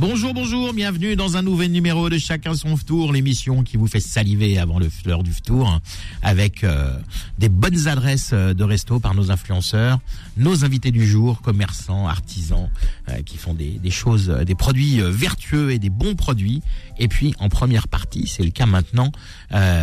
[0.00, 4.00] Bonjour, bonjour, bienvenue dans un nouvel numéro de Chacun son tour, l'émission qui vous fait
[4.00, 5.78] saliver avant le fleur du tour,
[6.22, 6.98] avec euh,
[7.38, 10.00] des bonnes adresses euh, de resto par nos influenceurs,
[10.38, 12.70] nos invités du jour, commerçants, artisans,
[13.10, 16.62] euh, qui font des, des choses, des produits vertueux et des bons produits.
[16.98, 19.12] Et puis en première partie, c'est le cas maintenant,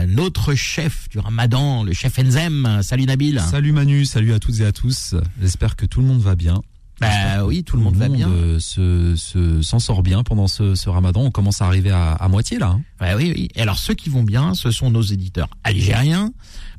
[0.08, 2.80] notre chef du Ramadan, le chef Enzem.
[2.82, 3.40] Salut Nabil.
[3.40, 5.14] Salut Manu, salut à toutes et à tous.
[5.40, 6.64] J'espère que tout le monde va bien.
[7.00, 8.30] Bah oui, tout le monde va bien.
[8.60, 11.22] Se, se, s'en sort bien pendant ce, ce, ramadan.
[11.22, 12.80] On commence à arriver à, à moitié là.
[13.02, 13.50] Ouais, oui, oui.
[13.56, 16.32] Et alors ceux qui vont bien, ce sont nos éditeurs algériens,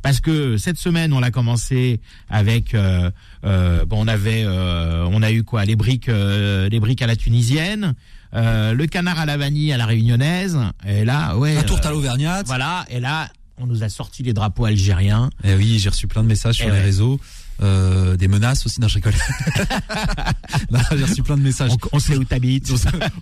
[0.03, 3.11] parce que cette semaine on l'a commencé avec, euh,
[3.45, 7.07] euh, bon, on avait, euh, on a eu quoi, les briques, euh, les briques à
[7.07, 7.95] la tunisienne.
[8.35, 11.91] Euh, le canard à la vanille à la réunionnaise et là ouais la tourte à
[11.91, 16.09] l'auvergnate voilà et là on nous a sorti les drapeaux algériens et oui j'ai reçu
[16.09, 17.19] plein de messages sur et les réseaux
[17.61, 18.81] euh, des menaces aussi.
[18.81, 19.15] Non, je rigole.
[20.97, 21.73] J'ai reçu plein de messages.
[21.73, 22.73] On, on sait où t'habites.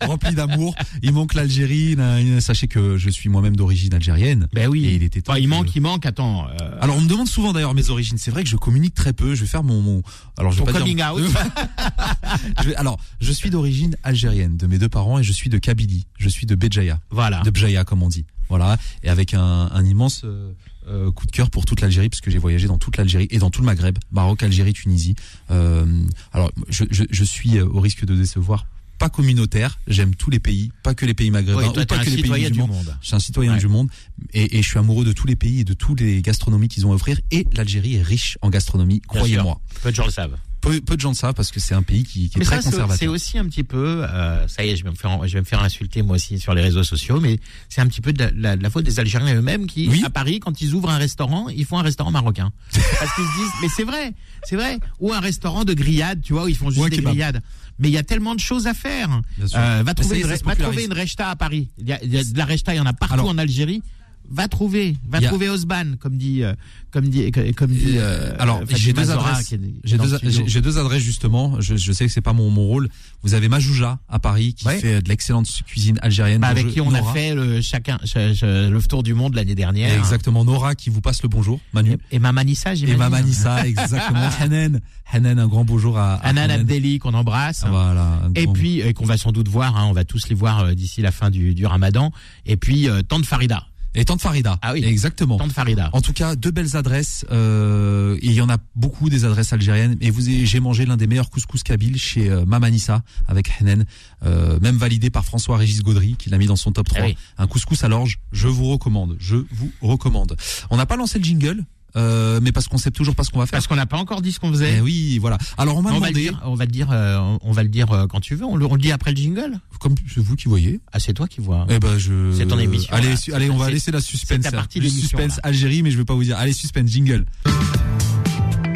[0.03, 0.75] Rempli d'amour.
[1.03, 1.97] Il manque l'Algérie.
[2.41, 4.49] Sachez que je suis moi-même d'origine algérienne.
[4.53, 4.85] Ben oui.
[4.87, 6.07] Et il était enfin, il manque, il manque.
[6.07, 6.47] Attends.
[6.49, 6.79] Euh...
[6.81, 8.19] Alors on me demande souvent d'ailleurs mes origines.
[8.19, 9.35] C'est vrai que je communique très peu.
[9.35, 10.03] Je vais faire mon, mon...
[10.39, 11.15] alors je vais Ton pas coming dire...
[11.15, 11.23] out.
[12.63, 12.77] je vais...
[12.77, 16.07] Alors je suis d'origine algérienne de mes deux parents et je suis de Kabylie.
[16.19, 17.01] Je suis de Béjaïa.
[17.11, 17.41] Voilà.
[17.43, 18.27] De Bjaïa comme on dit.
[18.49, 18.77] Voilà.
[19.03, 20.53] Et avec un, un immense euh,
[20.89, 23.39] euh, coup de cœur pour toute l'Algérie parce que j'ai voyagé dans toute l'Algérie et
[23.39, 25.15] dans tout le Maghreb, Maroc, Algérie, Tunisie.
[25.51, 25.85] Euh,
[26.33, 28.67] alors je, je, je suis au risque de décevoir
[28.99, 32.09] pas communautaire, j'aime tous les pays, pas que les pays maghrébins toi, ou pas que
[32.09, 32.97] les pays du monde.
[33.03, 33.59] Je suis un citoyen Ouais.
[33.59, 33.91] du monde
[34.33, 36.87] et, et je suis amoureux de tous les pays et de tous les gastronomies qu'ils
[36.87, 39.61] ont à offrir et l'Algérie est riche en gastronomie, croyez-moi.
[39.83, 40.37] Peu de gens le savent.
[40.67, 42.45] Peu, peu de gens le savent parce que c'est un pays qui, qui est Mais
[42.45, 42.97] très ça, conservateur.
[42.99, 45.41] c'est aussi un petit peu, euh, ça y est, je vais me faire, je vais
[45.41, 48.23] me faire insulter moi aussi sur les réseaux sociaux, mais c'est un petit peu de
[48.25, 50.03] la, la- la faute des Algériens eux-mêmes qui, Oui.
[50.05, 53.39] à Paris, quand ils ouvrent un restaurant, ils font un restaurant marocain, parce qu'ils se
[53.39, 54.13] disent, mais c'est vrai,
[54.45, 57.43] c'est vrai, ou un restaurant de grillades, tu vois, où ils font juste des grillades.
[57.79, 59.21] Mais il y a tellement de choses à faire.
[59.55, 60.63] Euh, va trouver, une, va popularise.
[60.63, 61.69] trouver une rechta à Paris.
[61.79, 63.29] Il y a, il y a de la rechta, il y en a partout Alors-
[63.29, 63.83] en Algérie.
[64.31, 66.53] Va trouver, va trouver Osban, comme dit, euh,
[66.91, 67.95] comme dit, comme dit.
[67.97, 69.55] euh, Alors, Fatima j'ai deux adresses.
[69.85, 71.61] J'ai deux, adresses justement.
[71.61, 72.89] Je, je sais que c'est pas mon, mon rôle.
[73.23, 74.79] Vous avez Majouja à Paris qui Ouais.
[74.79, 76.41] fait de l'excellente cuisine algérienne.
[76.41, 77.11] Bah, avec qui on Nora.
[77.11, 79.97] a fait le chacun ch- ch- le tour du monde l'année dernière.
[79.97, 80.45] Exactement.
[80.45, 81.61] Nora qui vous passe le bonjour.
[81.73, 81.97] Manu.
[82.11, 82.99] Et, et Mama Nissa, Et j'imagine.
[82.99, 84.29] Mama Nissa, exactement.
[84.41, 84.81] Hanan.
[85.13, 86.61] Hanan, un grand bonjour à, à Anan Hanan.
[86.61, 87.65] Abdelli qu'on embrasse.
[87.69, 88.21] Voilà.
[88.25, 90.61] un Et puis euh, qu'on va sans doute voir, hein, on va tous les voir
[90.61, 92.11] euh, d'ici la fin du, du Ramadan.
[92.45, 94.59] Et puis euh, Tante Farida, Et Tante Farida.
[94.61, 94.85] Ah oui.
[94.85, 95.39] Exactement.
[95.39, 95.89] Tante Farida.
[95.95, 97.25] En tout cas, deux belles adresses.
[97.33, 99.97] Euh, et il y en a beaucoup des adresses algériennes.
[100.03, 103.87] Et vous, j'ai mangé l'un des meilleurs couscous kabyles chez euh, Mama Nissa avec Hanan,
[104.25, 107.01] euh, même validé par François-Régis Gaudry qui l'a mis dans son top 3.
[107.01, 107.17] Ah oui.
[107.39, 109.17] Un couscous à l'orge, je vous recommande.
[109.19, 110.37] Je vous recommande.
[110.69, 111.65] On n'a pas lancé le jingle,
[111.97, 113.53] euh, mais parce qu'on sait toujours pas ce qu'on va faire.
[113.59, 114.77] Parce qu'on n'a pas encore dit ce qu'on faisait.
[114.79, 115.39] Eh oui, voilà.
[115.57, 117.91] Alors on m'a on va dire, on va le dire, euh, on va le dire
[117.93, 118.45] euh, quand tu veux.
[118.45, 119.59] On le, on le dit après le jingle.
[119.81, 120.81] comme c'est vous qui voyez.
[120.93, 121.67] Ah, c'est toi qui vois.
[121.71, 122.33] Eh ben je.
[122.33, 123.37] C'est ton émission, Allez, là.
[123.37, 124.39] allez, on va laisser la suspense.
[124.43, 124.59] c'est ta là.
[124.59, 125.43] partie de Le l'émission, suspense là.
[125.45, 126.37] Algérie, mais je vais pas vous dire.
[126.39, 127.25] Allez, suspense jingle.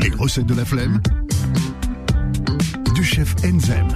[0.00, 1.00] Les recettes de la flemme
[2.94, 3.88] du chef Enzem.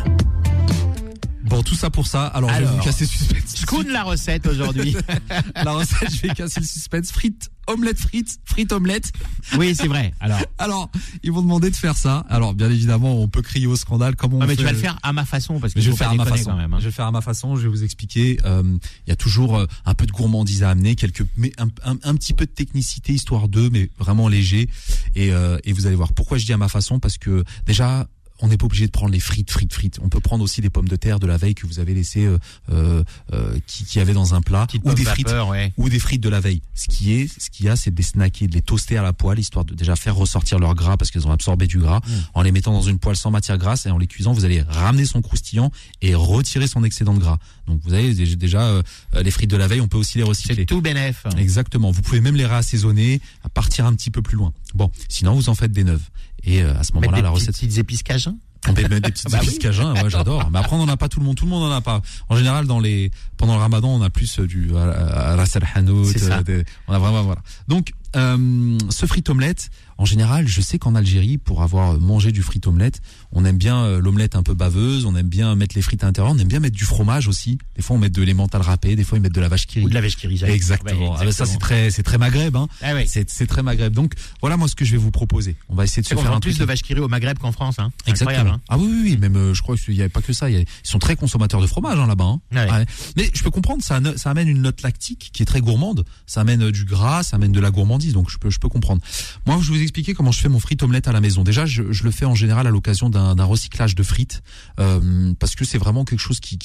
[1.44, 2.26] Bon, tout ça pour ça.
[2.28, 2.76] Alors, je vais Alors.
[2.78, 3.54] vous casser le suspense.
[3.66, 4.96] Schoon la recette aujourd'hui.
[5.56, 7.12] La recette, je vais casser le suspense.
[7.12, 9.12] Frites, omelette frites, frites omelette.
[9.58, 10.12] oui, c'est vrai.
[10.20, 10.90] Alors, Alors,
[11.22, 12.24] ils m'ont demandé de faire ça.
[12.28, 14.58] Alors, bien évidemment, on peut crier au scandale comme on ah, mais fait.
[14.58, 16.50] tu vas le faire à ma façon parce que je vais faire à ma façon.
[16.50, 16.72] quand même.
[16.72, 16.78] hein.
[16.78, 17.56] Je vais le faire à ma façon.
[17.56, 18.38] Je vais vous expliquer.
[18.44, 18.62] Euh,
[19.06, 21.96] Il y a toujours euh, un peu de gourmandise à amener, quelques, mais un, un,
[22.02, 24.68] un petit peu de technicité histoire d'eux, mais vraiment léger.
[25.14, 26.12] Et, euh, et vous allez voir.
[26.12, 28.06] Pourquoi je dis à ma façon Parce que déjà.
[28.44, 29.98] On n'est pas obligé de prendre les frites, frites, frites.
[30.02, 32.26] On peut prendre aussi des pommes de terre de la veille que vous avez laissé,
[32.26, 32.38] euh,
[32.70, 35.72] euh, euh, qui, qui avait dans un plat, Petite ou des frites, vapeur, ouais.
[35.78, 36.60] ou des frites de la veille.
[36.74, 39.02] Ce qui est, ce qu'il y a, c'est de les snacker, de les toaster à
[39.02, 42.00] la poêle, histoire de déjà faire ressortir leur gras parce qu'ils ont absorbé du gras,
[42.34, 44.60] en les mettant dans une poêle sans matière grasse et en les cuisant, vous allez
[44.60, 45.70] ramener son croustillant
[46.02, 47.38] et retirer son excédent de gras.
[47.66, 48.82] Donc vous avez déjà- euh,
[49.22, 50.66] les frites de la veille, on peut aussi les C'est recycler.
[50.66, 51.24] tout bénef.
[51.38, 51.90] Exactement.
[51.92, 54.52] Vous pouvez même les réassaisonner, à partir un petit peu plus loin.
[54.74, 56.02] Bon, sinon vous en faites des neuves.
[56.46, 58.33] Et euh, à ce moment-là, la recette petites épices cajun.
[58.68, 59.58] On peut mettre des petites Bah oui.
[59.58, 60.50] cajun, ouais, j'adore.
[60.50, 61.36] Mais après, on n'en a pas tout le monde.
[61.36, 62.00] Tout le monde n'en a pas.
[62.28, 66.12] En général, dans les, pendant le ramadan, on a plus euh, du, ras al hanout,
[66.44, 67.40] des- on a vraiment, voilà.
[67.68, 72.42] Donc, euh, ce frit omelette, en général, je sais qu'en Algérie, pour avoir mangé du
[72.42, 73.00] frit omelette,
[73.32, 76.06] on aime bien euh, l'omelette un peu baveuse, on aime bien mettre les frites à
[76.06, 77.58] l'intérieur, on aime bien mettre du fromage aussi.
[77.76, 79.80] Des fois, on met de l'emmental râpé, des fois, ils mettent de la vache qui
[79.80, 80.26] Ou de la vache qui.
[80.26, 81.12] Exactement.
[81.12, 82.56] Ouais, Ah ben ça, c'est très, c'est très maghreb.
[82.56, 82.66] Hein.
[82.82, 83.06] Ah ouais.
[83.06, 83.92] C'est, c'est très maghreb.
[83.92, 85.56] Donc, voilà moi ce que je vais vous proposer.
[85.68, 86.60] On va essayer de se faire un plus truc.
[86.60, 87.78] de vaches qui au Maghreb qu'en France.
[87.78, 87.92] Hein.
[88.06, 88.54] Exactement.
[88.54, 88.60] Hein.
[88.68, 90.50] Ah oui, oui, oui, même euh, je crois qu'il n'y avait pas que ça.
[90.50, 92.24] il y a- Ils sont très consommateurs de fromage hein, là-bas.
[92.24, 92.40] hein.
[92.52, 92.84] Ouais.
[93.16, 94.00] Mais je peux comprendre, ça
[94.30, 96.04] amène une note lactique qui est très gourmande.
[96.26, 98.03] Ça amène euh, du gras, ça amène de la gourmandise.
[98.12, 99.02] Donc je peux, comprendre.
[99.46, 101.44] Moi, je vais vous expliquer comment je fais mon frit omelette à la maison.
[101.44, 104.42] Déjà, je, le fais en général à l'occasion d'un, recyclage de frites,
[104.80, 106.58] euh, parce que c'est vraiment quelque chose qui,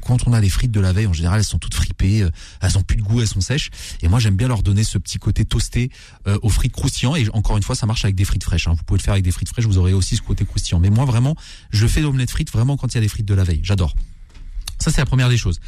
[0.00, 2.30] quand on a les frites de la veille, en général, elles sont toutes fripées, euh,
[2.60, 3.70] elles ont plus de goût, elles sont sèches.
[4.02, 5.90] Et moi, j'aime bien leur donner ce petit côté toasté
[6.26, 7.18] euh, aux frites croustillantes.
[7.18, 8.68] Et encore une fois, ça marche avec des frites fraîches.
[8.68, 8.74] hein.
[8.76, 10.80] Vous pouvez le faire avec des frites fraîches, vous aurez aussi ce côté croustillant.
[10.80, 11.36] Mais moi, vraiment,
[11.70, 13.60] je fais l'omelette frite vraiment quand il y a des frites de la veille.
[13.62, 13.94] J'adore.
[14.78, 15.60] Ça, c'est la première des choses.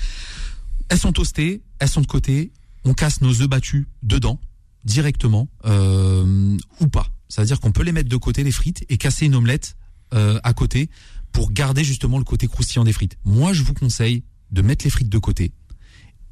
[0.89, 2.53] Elles sont toastées, elles sont de côté.
[2.85, 4.41] On casse nos œufs battus dedans
[4.85, 7.09] directement euh, ou pas.
[7.29, 9.77] C'est-à-dire qu'on peut les mettre de côté les frites et casser une omelette
[10.15, 10.91] euh, à côté
[11.33, 13.17] pour garder justement le côté croustillant des frites.
[13.25, 15.53] Moi, je vous conseille de mettre les frites de côté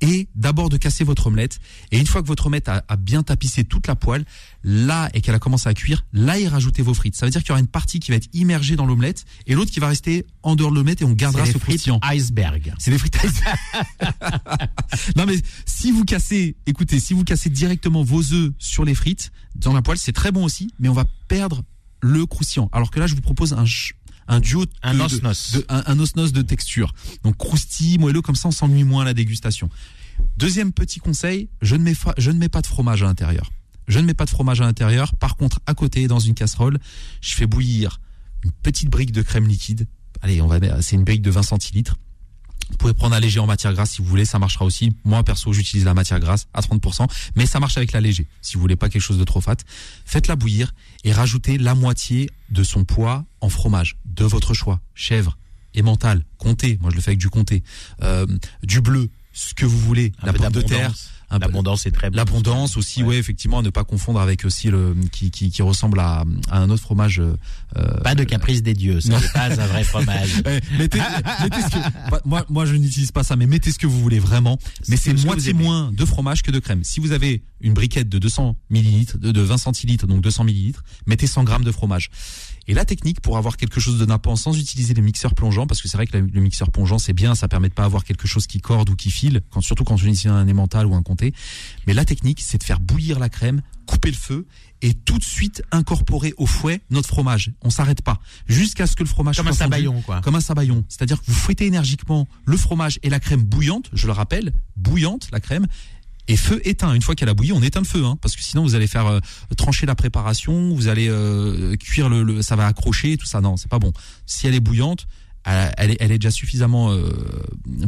[0.00, 1.58] et d'abord de casser votre omelette.
[1.90, 4.24] Et une fois que votre omelette a, a bien tapissé toute la poêle,
[4.62, 7.16] là et qu'elle a commencé à cuire, là y rajoutez vos frites.
[7.16, 9.54] Ça veut dire qu'il y aura une partie qui va être immergée dans l'omelette et
[9.54, 12.00] l'autre qui va rester en dehors de l'omelette et on gardera ce croustillant.
[12.02, 12.74] iceberg.
[12.78, 13.18] C'est des frites
[15.16, 15.36] Non mais
[15.66, 19.82] si vous cassez, écoutez, si vous cassez directement vos œufs sur les frites dans la
[19.82, 21.62] poêle, c'est très bon aussi, mais on va perdre
[22.02, 22.68] le croustillant.
[22.72, 23.64] Alors que là, je vous propose un
[24.30, 25.52] un duo de, Un de- os-nos.
[25.54, 26.94] de- un, un os-nos de texture.
[27.24, 29.68] Donc croustille, moelleux, comme ça on s'ennuie moins à la dégustation.
[30.38, 33.50] Deuxième petit conseil, je ne mets, je ne mets pas de fromage à l'intérieur.
[33.88, 35.16] Je ne mets pas de fromage à l'intérieur.
[35.16, 36.78] Par contre, à côté, dans une casserole,
[37.20, 38.00] je fais bouillir
[38.44, 39.86] une petite brique de crème liquide.
[40.22, 41.96] Allez, on va c'est une brique de 20 centilitres.
[42.70, 44.94] Vous pouvez prendre un léger en matière grasse si vous voulez, ça marchera aussi.
[45.04, 47.06] Moi, perso, j'utilise la matière grasse à 30%,
[47.36, 48.26] mais ça marche avec la léger.
[48.40, 49.56] Si vous voulez pas quelque chose de trop fat,
[50.04, 50.72] faites-la bouillir
[51.04, 54.80] et rajoutez la moitié de son poids en fromage, de votre choix.
[54.94, 55.36] Chèvre,
[55.78, 57.62] emmental, comté, moi je le fais avec du comté,
[58.02, 58.26] euh,
[58.62, 60.92] du bleu, ce que vous voulez, Un la pomme de terre,
[61.38, 62.16] L'abondance est très bon.
[62.16, 63.16] L'abondance aussi, ouais.
[63.16, 66.70] effectivement, à ne pas confondre avec aussi le qui, qui, qui ressemble à, à un
[66.70, 67.20] autre fromage.
[67.20, 69.18] euh, Pas de caprice des dieux, Non.
[69.20, 70.42] n'est pas un vrai fromage.
[70.78, 70.98] mettez,
[71.42, 74.00] mettez ce que, bah, moi, moi, je n'utilise pas ça, mais mettez ce que vous
[74.00, 74.58] voulez vraiment.
[74.88, 76.82] Mais Ce c'est moitié moins de fromage que de crème.
[76.84, 80.82] Si vous avez une briquette de 200 millilitres, de, de 20 centilitres, donc 200 millilitres,
[81.06, 82.10] mettez 100 grammes de fromage.
[82.70, 85.82] Et la technique pour avoir quelque chose de nappant sans utiliser les mixeurs plongeants, parce
[85.82, 88.28] que c'est vrai que le mixeur plongeant c'est bien, ça permet de pas avoir quelque
[88.28, 91.02] chose qui corde ou qui file, quand, surtout quand on utilise un emmental ou un
[91.02, 91.34] comté.
[91.88, 94.46] Mais la technique, c'est de faire bouillir la crème, couper le feu
[94.82, 97.50] et tout de suite incorporer au fouet notre fromage.
[97.62, 100.20] On s'arrête pas jusqu'à ce que le fromage Comme un soit fondu sabayon, quoi.
[100.20, 100.84] comme un sabayon.
[100.88, 105.28] C'est-à-dire que vous fouettez énergiquement le fromage et la crème bouillante, je le rappelle, bouillante
[105.32, 105.66] la crème,
[106.28, 106.94] et feu éteint.
[106.94, 108.86] Une fois qu'elle a bouilli, on éteint le feu, hein, parce que sinon vous allez
[108.86, 109.20] faire euh,
[109.56, 113.40] trancher la préparation, vous allez euh, cuire le, ça va accrocher, tout ça.
[113.40, 113.92] Non, c'est pas bon.
[114.26, 115.06] Si elle est bouillante,
[115.44, 117.10] elle elle est, elle est déjà suffisamment euh,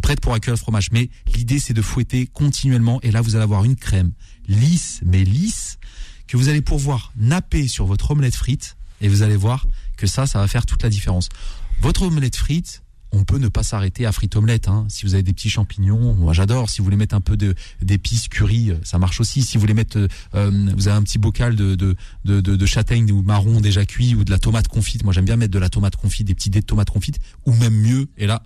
[0.03, 0.91] prête pour accueillir le fromage.
[0.93, 4.13] Mais l'idée, c'est de fouetter continuellement, et là, vous allez avoir une crème
[4.49, 5.79] lisse, mais lisse,
[6.27, 10.27] que vous allez pouvoir napper sur votre omelette frite, et vous allez voir que ça,
[10.27, 11.29] ça va faire toute la différence.
[11.81, 12.83] Votre omelette frite,
[13.13, 14.69] on peut ne pas s'arrêter à frite omelette.
[14.69, 14.87] Hein.
[14.89, 16.71] Si vous avez des petits champignons, moi j'adore.
[16.71, 17.37] Si vous voulez mettre un peu
[17.83, 19.43] d'épices curry, euh, ça marche aussi.
[19.43, 21.95] Si vous voulez mettre, euh, euh, vous avez un petit bocal de de,
[22.25, 25.05] de, de de châtaigne ou marron déjà cuit ou de la tomate confite.
[25.05, 27.53] Moi j'aime bien mettre de la tomate confite, des petits dés de tomate confite, ou
[27.53, 28.09] même mieux.
[28.17, 28.43] Et là,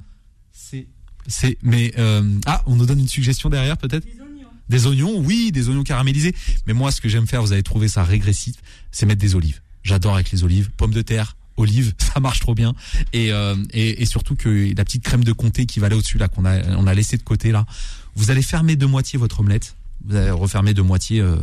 [0.53, 0.89] c'est
[1.27, 1.59] c'est.
[1.63, 4.07] Mais euh, ah, on nous donne une suggestion derrière peut-être?
[4.69, 6.35] Des oignons, oui, des oignons caramélisés.
[6.67, 8.57] Mais moi, ce que j'aime faire, vous allez trouver ça régressif,
[8.91, 9.61] c'est mettre des olives.
[9.85, 12.75] J'adore avec les olives, pommes de terre, olives, ça marche trop bien.
[13.12, 16.19] Et, euh, et, et surtout que la petite crème de comté qui va aller au-dessus
[16.19, 17.67] là, qu'on a, on a laissé de côté là,
[18.15, 19.77] vous allez fermer de moitié votre omelette.
[20.08, 21.36] Vous allez refermer de moitié euh,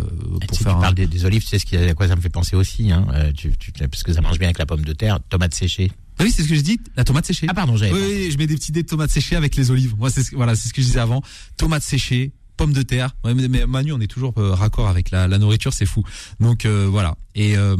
[0.47, 2.07] pour si faire tu un- parles des, des olives, tu sais ce qui, à quoi
[2.07, 3.05] ça me fait penser aussi, hein.
[3.13, 5.91] euh, tu, tu- parce que ça marche bien avec la pomme de terre, tomate séchée.
[6.19, 7.47] Ah oui, c'est ce que je dis, la tomate séchée.
[7.49, 9.71] Ah pardon, j'avais Oui, oui, je mets des petits dés de tomates séchées avec les
[9.71, 9.95] olives.
[9.97, 11.21] Moi, c'est ce, voilà, c'est ce que je disais avant.
[11.57, 12.31] Tomates séchées,
[12.63, 13.13] pommes de terre.
[13.25, 16.01] Mais, Manu, on est toujours euh, raccord avec la, la nourriture, c'est fou.
[16.39, 17.17] Donc euh, voilà.
[17.35, 17.75] Et, euh,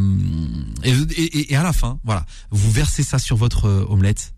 [0.84, 4.34] et, et, et à la fin, voilà, vous versez ça sur votre omelette.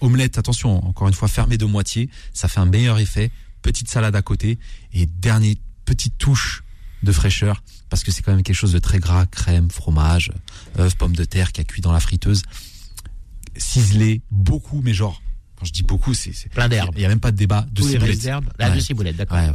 [0.00, 3.30] Omelette, attention, encore une fois, fermée de moitié, ça fait un meilleur effet.
[3.62, 4.58] Petite salade à côté
[4.92, 6.62] et dernier petite touche
[7.02, 10.30] de fraîcheur parce que c'est quand même quelque chose de très gras, crème, fromage,
[10.78, 12.42] œufs, pommes de terre qui a cuit dans la friteuse
[13.58, 15.22] ciselé beaucoup, mais genre,
[15.58, 16.94] quand je dis beaucoup, c'est c'est- Plein d'herbes.
[16.96, 18.18] Il y a même pas de débat de Tous les ciboulette.
[18.70, 18.76] Ouais.
[18.76, 19.38] de ciboulette, d'accord.
[19.38, 19.50] Ouais,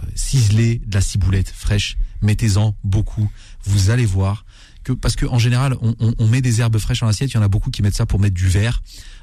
[0.79, 3.31] de la ciboulette fraîche, mettez-en beaucoup.
[3.63, 4.46] Vous allez voir
[4.84, 7.31] que parce que en général, on, on, on met des herbes fraîches en assiette.
[7.31, 8.81] Il y en a beaucoup qui mettent ça pour mettre du verre.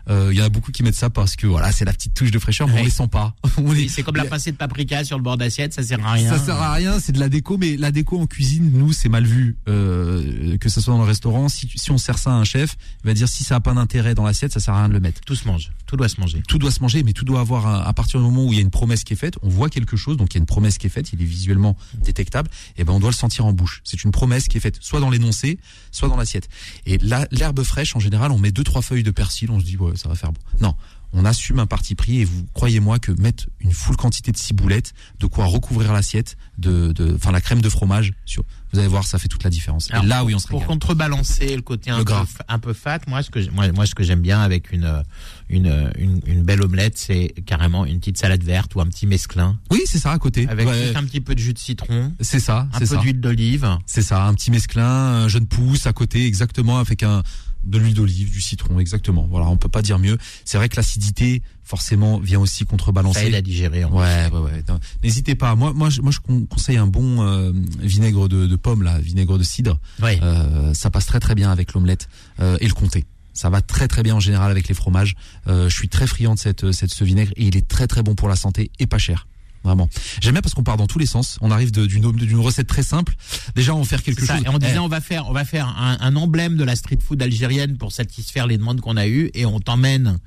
[0.09, 2.15] Euh, il y en a beaucoup qui mettent ça parce que voilà, c'est la petite
[2.15, 2.81] touche de fraîcheur, mais Ouais.
[2.81, 3.35] on les sent pas.
[3.59, 6.31] Oui, c'est comme la pincée de paprika sur le bord d'assiette, ça sert à rien.
[6.37, 9.09] Ça sert à rien, c'est de la déco, mais la déco en cuisine, nous, c'est
[9.09, 9.57] mal vu.
[9.69, 12.77] Euh, que ce soit dans le restaurant, si, si on sert ça à un chef,
[13.05, 14.95] il va dire si ça a pas d'intérêt dans l'assiette, ça sert à rien de
[14.95, 15.21] le mettre.
[15.23, 16.43] Tout se mange, tout doit se manger.
[16.49, 18.57] Tout doit se manger, mais tout doit avoir un- à partir du moment où il
[18.57, 20.41] y a une promesse qui est faite, on voit quelque chose, donc il y a
[20.41, 23.47] une promesse qui est faite, il est visuellement détectable, et ben on doit le sentir
[23.47, 23.81] en bouche.
[23.85, 25.59] C'est une promesse qui est faite, soit dans l'énoncé,
[25.91, 26.49] soit dans l'assiette.
[26.87, 29.65] Et là, l'herbe fraîche, en général, on met deux trois feuilles de persil, on se
[29.65, 30.41] dit ouais, ça va faire bon.
[30.61, 30.75] Non.
[31.15, 34.93] On assume un parti pris et vous croyez-moi que mettre une full quantité de ciboulettes,
[35.21, 39.07] de quoi recouvrir l'assiette, de, de, enfin la crème de fromage, sur, vous allez voir,
[39.07, 39.91] ça fait toute la différence.
[39.91, 40.69] Alors, et là, oui, on se Pour régale.
[40.75, 42.13] contrebalancer le côté un, Le peu,
[42.49, 45.03] un peu fat, moi ce que moi, moi ce que j'aime bien avec une, euh,
[45.49, 49.07] une euh, une une belle omelette, c'est carrément une petite salade verte ou un petit
[49.07, 50.47] mesclin Oui, c'est ça à côté.
[50.47, 52.97] avec Ouais, juste un petit peu de jus de citron, c'est ça, un c'est peu
[52.97, 52.97] ça.
[52.99, 53.67] d'huile d'olive.
[53.87, 57.23] C'est ça, un petit mesclin, un jeune pousse à côté, exactement, avec un
[57.69, 59.27] de l'huile d'olive, du citron, exactement.
[59.31, 60.19] Voilà, on peut pas dire mieux.
[60.45, 63.27] C'est vrai que l'acidité, forcément, vient aussi Ça contrebalancer.
[63.27, 63.85] aide à digérer.
[63.85, 64.65] en Ouais, ouais, ouais.
[65.03, 65.55] N'hésitez pas.
[65.55, 68.99] Moi, moi, je, moi, je con- conseille un bon euh, vinaigre de, de pomme, là,
[68.99, 69.79] vinaigre de cidre.
[70.03, 70.19] Ouais.
[70.23, 72.09] Euh, ça passe très très bien avec l'omelette
[72.41, 73.05] euh, et le comté.
[73.35, 75.15] Ça va très très bien en général avec les fromages.
[75.47, 78.03] Euh, je suis très friand de cette, cette ce vinaigre et il est très très
[78.03, 79.29] bon pour la santé et pas cher.
[79.65, 79.89] Vraiment.
[80.21, 81.39] J'aime bien parce qu'on part dans tous les sens.
[81.41, 83.15] On arrive d'une recette très simple.
[83.55, 84.41] Déjà, on va faire quelque chose.
[84.45, 86.77] Et on disait Eh, on va faire on va faire un, un emblème de la
[86.77, 90.19] street food algérienne pour satisfaire les demandes qu'on a eues et on t'emmène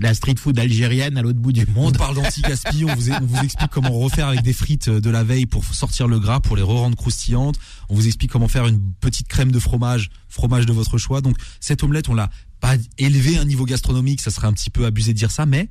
[0.00, 1.98] la street food algérienne à l'autre bout du on monde.
[1.98, 5.46] parle d'anti-gaspi, on vous, on vous explique comment refaire avec des frites de la veille
[5.46, 7.56] pour sortir le gras, pour les re-rendre croustillantes.
[7.88, 11.20] On vous explique comment faire une petite crème de fromage, fromage de votre choix.
[11.20, 14.70] Donc cette omelette, on l'a pas élevé à un niveau gastronomique, ça serait un petit
[14.70, 15.68] peu abusé de dire ça, mais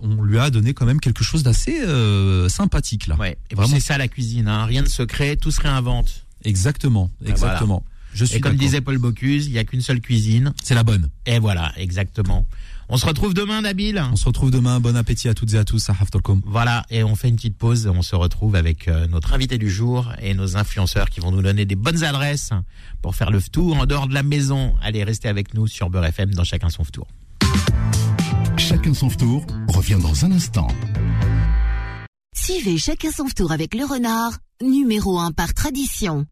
[0.00, 3.16] on lui a donné quand même quelque chose d'assez euh, sympathique là.
[3.16, 3.36] Ouais.
[3.50, 3.74] Et Vraiment.
[3.74, 4.64] c'est ça la cuisine, hein.
[4.64, 6.26] rien de secret, tout se réinvente.
[6.44, 7.84] Exactement, Ah, exactement.
[8.14, 8.66] Je suis Et comme d'accord.
[8.66, 10.52] disait Paul Bocuse, il y a qu'une seule cuisine.
[10.62, 11.08] c'est la bonne.
[11.26, 12.46] Et voilà, exactement.
[12.88, 14.02] On se retrouve demain, Nabil.
[14.12, 14.80] On se retrouve demain.
[14.80, 15.90] Bon appétit à toutes et à tous.
[16.46, 17.86] Voilà, et on fait une petite pause.
[17.86, 21.42] On se retrouve avec euh, notre invité du jour et nos influenceurs qui vont nous
[21.42, 22.50] donner des bonnes adresses
[23.02, 24.74] pour faire le tour en dehors de la maison.
[24.80, 27.06] Allez, restez avec nous sur Beurre FM dans Chacun son tour.
[28.88, 30.66] Chacun son tour revient dans un instant.
[32.34, 36.24] Suivez chacun son tour avec le renard, numéro 1 par tradition.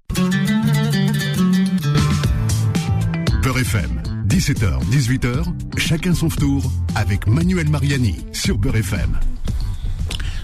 [3.43, 5.45] Peur FM, 17h, 18h,
[5.77, 9.19] chacun son tour avec Manuel Mariani sur Beurre FM.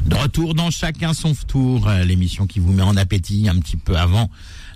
[0.04, 3.78] De retour dans Chacun son tour, euh, l'émission qui vous met en appétit un petit
[3.78, 4.28] peu avant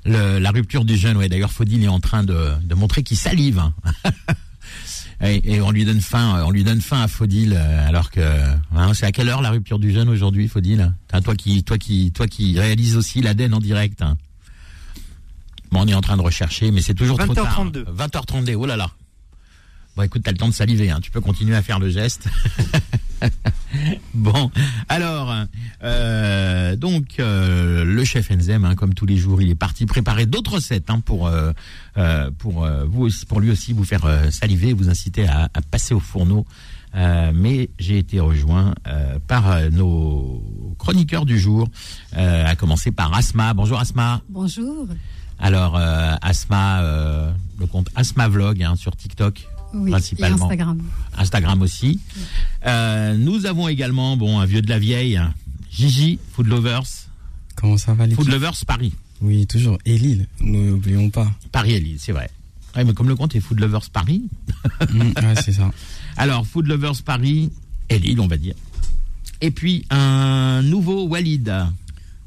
[0.07, 1.19] le- la rupture du jeûne.
[1.19, 3.63] Ouais, d'ailleurs, Faudil est en train de, de montrer qu'il salive.
[5.23, 8.21] et, et on lui donne faim, on lui donne faim à Faudil, euh, alors que
[8.75, 11.79] hein, c'est à quelle heure la rupture du jeûne aujourd'hui, Faudil Hein, Toi qui, toi
[11.79, 14.03] qui, toi qui réalise aussi l'ADN en direct.
[14.03, 14.17] hein.
[15.73, 17.65] Bon, on est en train de rechercher, mais c'est toujours trop tard.
[17.65, 17.85] 20h32.
[17.97, 18.55] 20h32.
[18.57, 18.91] Oh là là.
[19.97, 20.93] Bon, écoute, t'as le temps de saliver.
[21.03, 22.29] Tu peux continuer à faire le geste.
[24.15, 24.51] Bon,
[24.89, 25.35] alors,
[25.83, 30.27] euh, donc euh, le chef Enzem, hein, comme tous les jours, il est parti préparer
[30.27, 31.53] d'autres recettes hein, pour euh,
[31.99, 35.51] euh, pour euh, vous aussi, pour lui aussi vous faire euh, saliver, vous inciter à,
[35.53, 36.47] à passer au fourneau.
[36.95, 40.43] Euh, mais j'ai été rejoint euh, par nos
[40.79, 41.69] chroniqueurs du jour,
[42.17, 43.53] euh, à commencer par Asma.
[43.53, 44.23] Bonjour Asma.
[44.31, 44.87] Bonjour.
[45.39, 50.37] Alors euh, Asma, euh, le compte Asma Vlog hein, sur TikTok, Oui, Principalement.
[50.39, 50.83] Et Instagram.
[51.17, 52.01] Instagram aussi.
[52.67, 55.21] Euh, nous avons également, bon, un vieux de la vieille,
[55.71, 56.83] Gigi, Food Lovers,
[57.57, 58.93] Comment ça va l'équipe Food Lovers Paris.
[59.23, 59.79] Oui, toujours.
[59.87, 61.31] Et Lille, n'oublions pas.
[61.53, 62.31] Paris et Lille, c'est vrai.
[62.77, 64.25] Ouais, mais comme le compte est Food Lovers Paris,
[64.93, 65.71] Mm, ouais, c'est ça.
[66.19, 67.51] alors Food Lovers Paris
[67.89, 68.55] et Lille, on va dire.
[69.41, 71.53] Et puis un nouveau Walid.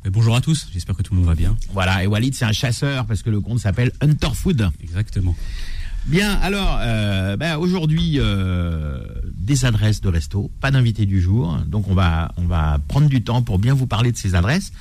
[0.03, 1.55] Mais bonjour à tous, j'espère que tout le monde va bien.
[1.73, 4.69] Voilà, et Walid, c'est un chasseur parce que le compte s'appelle Hunter Food.
[4.81, 5.35] Exactement.
[6.05, 9.03] Bien, alors, euh, ben, aujourd'hui, euh,
[9.49, 13.23] des adresses de resto, pas d'invité du jour, donc on va, on va prendre du
[13.23, 14.71] temps pour bien vous parler de ces adresses.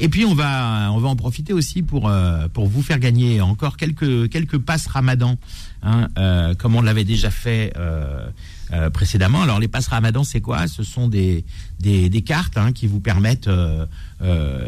[0.00, 3.40] Et puis on va, on va en profiter aussi pour, euh, pour vous faire gagner
[3.40, 5.36] encore quelques, quelques passes Ramadan,
[5.82, 8.28] hein, euh, comme on l'avait déjà fait euh,
[8.72, 9.42] euh, précédemment.
[9.42, 10.68] Alors les passes Ramadan, c'est quoi?
[10.68, 11.44] Ce sont des,
[11.80, 13.50] des, des cartes hein, qui vous permettent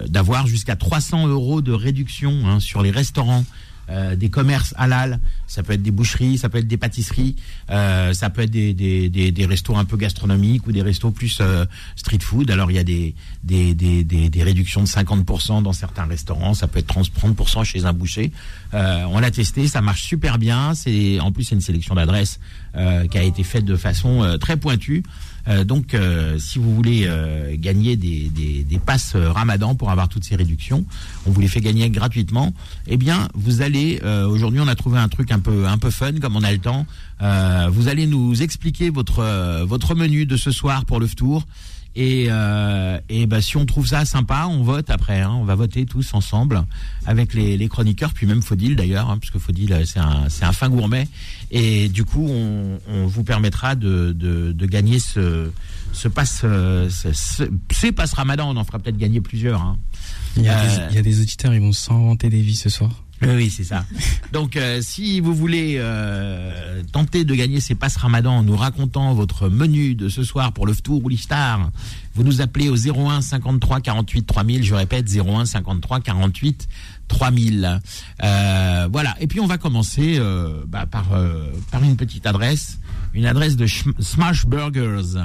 [0.08, 3.44] d'avoir jusqu'à 300 euros de réduction hein, sur les restaurants
[3.90, 5.18] euh, des commerces halal,
[5.50, 7.34] ça peut être des boucheries, ça peut être des pâtisseries,
[7.70, 11.10] euh, ça peut être des, des, des, des restos un peu gastronomiques ou des restos
[11.10, 11.64] plus euh,
[11.96, 12.52] street food.
[12.52, 16.68] Alors il y a des, des, des, des, réductions de 50% dans certains restaurants, ça
[16.68, 18.30] peut être 30%, 30% chez un boucher.
[18.74, 20.74] Euh, on l'a testé, ça marche super bien.
[20.74, 22.38] C'est en plus c'est une sélection d'adresses
[22.76, 25.02] euh, qui a été faite de façon euh, très pointue.
[25.48, 30.08] Euh, donc, euh, si vous voulez euh, gagner des, des, des passes Ramadan pour avoir
[30.08, 30.84] toutes ces réductions,
[31.26, 32.54] on vous les fait gagner gratuitement.
[32.86, 34.00] Eh bien, vous allez.
[34.04, 36.52] Euh, Aujourd'hui, on a trouvé un truc un peu un peu fun, comme on a
[36.52, 36.86] le temps.
[37.22, 41.46] Euh, vous allez nous expliquer votre euh, votre menu de ce soir pour le tour.
[41.96, 45.22] Et, euh, et bah, si on trouve ça sympa, on vote après.
[45.22, 46.62] Hein, on va voter tous ensemble
[47.04, 50.44] avec les, les chroniqueurs, puis même Faudil d'ailleurs, hein, parce que Faudil c'est un, c'est
[50.44, 51.08] un fin gourmet.
[51.50, 55.50] Et du coup, on, on vous permettra de, de, de gagner ce,
[55.92, 58.48] ce passe, ce, ce- ces passes Ramadan.
[58.48, 59.60] On en fera peut-être gagner plusieurs.
[59.60, 59.76] Hein.
[60.36, 62.54] Il y, a Euh, des, il y a des auditeurs, ils vont s'inventer des vies
[62.54, 63.02] ce soir.
[63.22, 63.84] Oui, c'est ça.
[64.32, 69.12] Donc, euh, si vous voulez euh, tenter de gagner ces passes Ramadan en nous racontant
[69.14, 71.70] votre menu de ce soir pour le tour ou l'iftar,
[72.14, 74.64] vous nous appelez au 01 53 48 3000.
[74.64, 76.68] Je répète, 01 53 48
[77.08, 77.80] 3000.
[78.22, 79.16] Euh, voilà.
[79.20, 82.78] Et puis, on va commencer euh, bah, par, euh, par une petite adresse,
[83.12, 85.18] une adresse de Smash Burgers.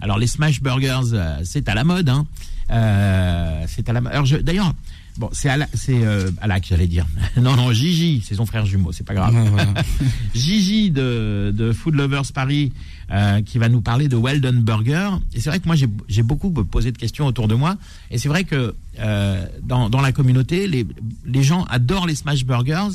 [0.00, 2.08] Alors, les Smash Burgers, euh, c'est à la mode.
[2.08, 2.26] Hein.
[2.70, 4.12] Euh, c'est à la mode.
[4.42, 4.74] D'ailleurs,
[5.18, 7.04] Bon, c'est Ala- c'est euh, Alak, j'allais dire.
[7.36, 9.34] Non, non, Gigi, c'est son frère jumeau, c'est pas grave.
[9.34, 9.74] Ouais, voilà.
[10.34, 12.72] Gigi de, de Food Lovers Paris
[13.10, 15.10] euh, qui va nous parler de Weldon Burger.
[15.34, 17.76] Et c'est vrai que moi j'ai j'ai beaucoup posé de questions autour de moi.
[18.10, 20.86] Et c'est vrai que euh, dans, dans la communauté, les,
[21.26, 22.88] les gens adorent les smash burgers.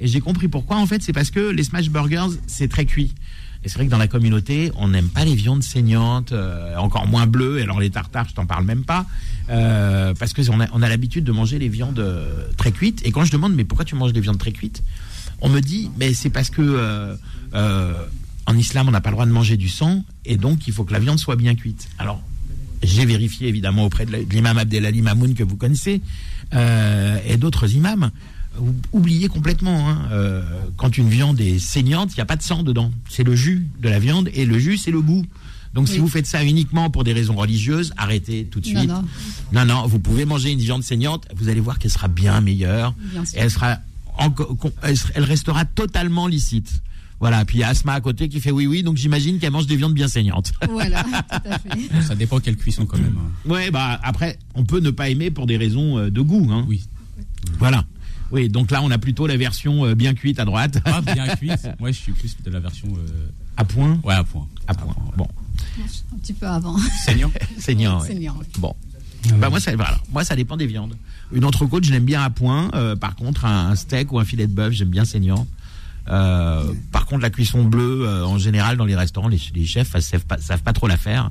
[0.00, 0.76] Et j'ai compris pourquoi.
[0.78, 3.14] En fait, c'est parce que les smash burgers c'est très cuit.
[3.68, 7.26] C'est vrai que dans la communauté, on n'aime pas les viandes saignantes, euh, encore moins
[7.26, 7.58] bleues.
[7.58, 9.04] Et alors les tartares, je t'en parle même pas,
[9.50, 13.02] euh, parce que on a, l'habitude de manger les viandes euh, très cuites.
[13.04, 14.82] Et quand je demande mais pourquoi tu manges des viandes très cuites,
[15.42, 17.16] on me dit mais c'est parce que
[17.52, 20.84] en islam on n'a pas le droit de manger du sang et donc il faut
[20.84, 21.88] que la viande soit bien cuite.
[21.98, 22.22] Alors
[22.82, 26.00] j'ai vérifié évidemment auprès de l'imam Abdelali Mamoun que vous connaissez
[26.52, 28.10] et d'autres imams.
[28.60, 30.42] Ou- Oubliez complètement, hein, euh,
[30.76, 32.90] quand une viande est saignante, il n'y a pas de sang dedans.
[33.08, 35.24] C'est le jus de la viande et le jus, c'est le goût.
[35.74, 38.90] Donc si vous faites ça uniquement pour des raisons religieuses, arrêtez tout de Non, suite.
[38.90, 39.04] non.
[39.52, 42.94] non, non, vous pouvez manger une viande saignante, vous allez voir qu'elle sera bien meilleure.
[43.12, 43.22] Bien.
[43.34, 43.78] Et sera
[44.82, 46.82] elle sera- elle restera totalement licite.
[47.20, 49.50] Voilà, puis il y a Asma à côté qui fait oui oui, donc j'imagine qu'elle
[49.52, 50.52] mange des viandes bien saignantes.
[50.70, 52.02] Voilà, tout à fait.
[52.02, 53.16] Ça dépend quelle cuisson quand même.
[53.18, 53.48] hein.
[53.50, 56.48] Ouais, bah après, on peut ne pas aimer pour des raisons euh, de goût.
[56.50, 56.64] Hein.
[56.68, 56.82] Oui.
[57.58, 57.84] Voilà.
[58.30, 61.26] Oui, donc là, on a plutôt la version euh, bien cuite à droite, Ah, bien
[61.36, 61.68] cuite.
[61.80, 62.88] Moi, je suis plus de la version.
[62.88, 63.98] euh, à point.
[64.04, 64.46] Ouais, à point.
[64.66, 64.94] À point.
[65.16, 65.26] Bon,
[66.12, 66.76] Un petit peu avant.
[67.04, 67.30] Saignant.
[67.58, 68.00] saignant.
[68.00, 68.16] ouais.
[68.16, 68.28] Oui.
[68.58, 68.74] Bon.
[69.40, 69.98] Bah moi ça, voilà.
[70.12, 70.94] moi ça dépend des viandes.
[71.32, 72.70] Une entrecôte je l'aime bien à point.
[72.74, 75.44] Euh, par contre un, un steak ou un filet de bœuf j'aime bien saignant.
[76.08, 79.94] Euh, par contre la cuisson bleue euh, en général dans les restaurants les, les chefs
[79.96, 81.30] euh, savent pas, savent pas trop la faire.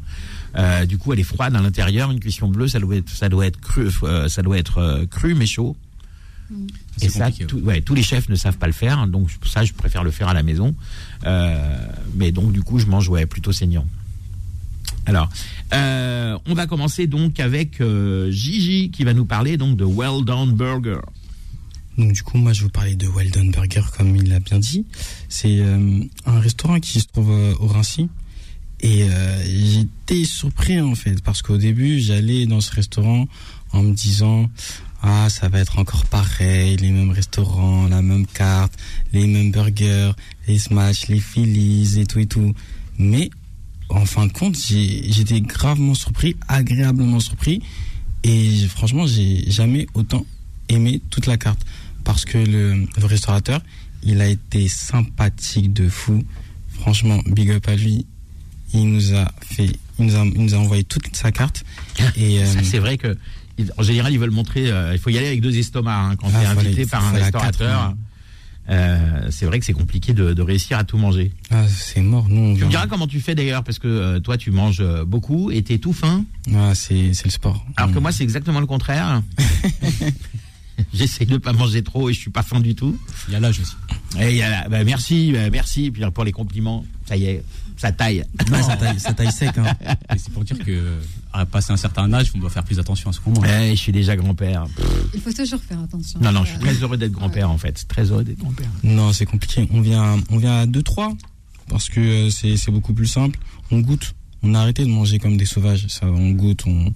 [0.57, 2.11] Euh, du coup elle est froide à l'intérieur.
[2.11, 5.05] Une cuisson bleue ça doit être ça doit être cru euh, ça doit être euh,
[5.05, 5.75] cru mais chaud.
[6.51, 6.55] Et
[6.97, 9.49] C'est ça, compliqué, tout- ouais, tous les chefs ne savent pas le faire, donc pour
[9.51, 10.73] ça, je préfère le faire à la maison.
[11.25, 11.77] Euh,
[12.15, 13.85] mais donc, du coup, je mange ouais, plutôt saignant.
[15.05, 15.29] Alors,
[15.73, 20.23] euh, on va commencer donc avec euh, Gigi qui va nous parler donc de Well
[20.25, 20.99] Done Burger.
[21.97, 24.59] Donc du coup, moi, je vais vous parler de Weldon Burger, comme il l'a bien
[24.59, 24.85] dit.
[25.29, 28.09] C'est euh, un restaurant qui se trouve euh, au Rincy.
[28.81, 33.27] Et euh, j'étais surpris en fait, parce qu'au début, j'allais dans ce restaurant
[33.71, 34.49] en me disant
[35.01, 38.73] ah ça va être encore pareil, les mêmes restaurants, la même carte,
[39.13, 40.11] les mêmes burgers,
[40.47, 42.53] les smash, les Phillies et tout et tout.
[42.97, 43.29] Mais
[43.89, 47.61] en fin de compte, j'étais gravement surpris, agréablement surpris.
[48.23, 50.25] Et franchement, j'ai jamais autant
[50.69, 51.61] aimé toute la carte
[52.03, 53.61] parce que le, le restaurateur,
[54.03, 56.23] il a été sympathique de fou.
[56.79, 58.05] Franchement, big up à lui.
[58.73, 61.63] Il nous a fait, il nous a, il nous a envoyé toute sa carte.
[62.17, 63.17] Et Ça, euh, C'est vrai que
[63.77, 64.69] en général, ils veulent montrer.
[64.71, 67.05] euh, il faut y aller avec deux estomacs hein, quand Ah, tu es invité par
[67.05, 67.95] un restaurateur.
[68.69, 71.31] Euh, c'est vrai que c'est compliqué de, de réussir à tout manger.
[71.51, 72.27] ah, c'est mort.
[72.27, 74.83] Nous, on Tu me diras comment tu fais d'ailleurs, parce que euh, toi, tu manges
[75.05, 76.25] beaucoup et t'es tout fin.
[76.53, 77.65] Ah, c'est, le sport.
[77.77, 78.01] Alors que Mm.
[78.01, 79.21] moi, c'est exactement le contraire.
[80.93, 82.95] J'essaie de pas manger trop et je suis pas fin du tout.
[83.27, 83.73] Il y a l'âge aussi.
[84.19, 86.85] Et il y a bah, merci, bah, merci puis pour les compliments.
[87.07, 87.43] Ça y est,
[87.77, 88.25] ça taille.
[88.51, 89.57] Ouais, ça taille, ça taille sec.
[89.57, 89.73] Hein.
[90.17, 90.97] C'est pour dire que
[91.31, 93.45] à passer un certain âge, on doit faire plus attention à ce qu'on mange.
[93.45, 94.65] Ouais, je suis déjà grand-père.
[95.13, 96.19] Il faut toujours faire attention.
[96.19, 97.85] Non, non, je suis très heureux d'être grand-père en fait.
[97.87, 98.69] Très heureux d'être grand-père.
[98.83, 99.67] Non, c'est compliqué.
[99.71, 101.15] On vient, on vient à 2-3
[101.69, 103.39] parce que euh, c'est, beaucoup plus simple.
[103.71, 104.13] On goûte.
[104.43, 105.87] On a arrêté de manger comme des sauvages.
[105.87, 106.93] Ça, on goûte, on,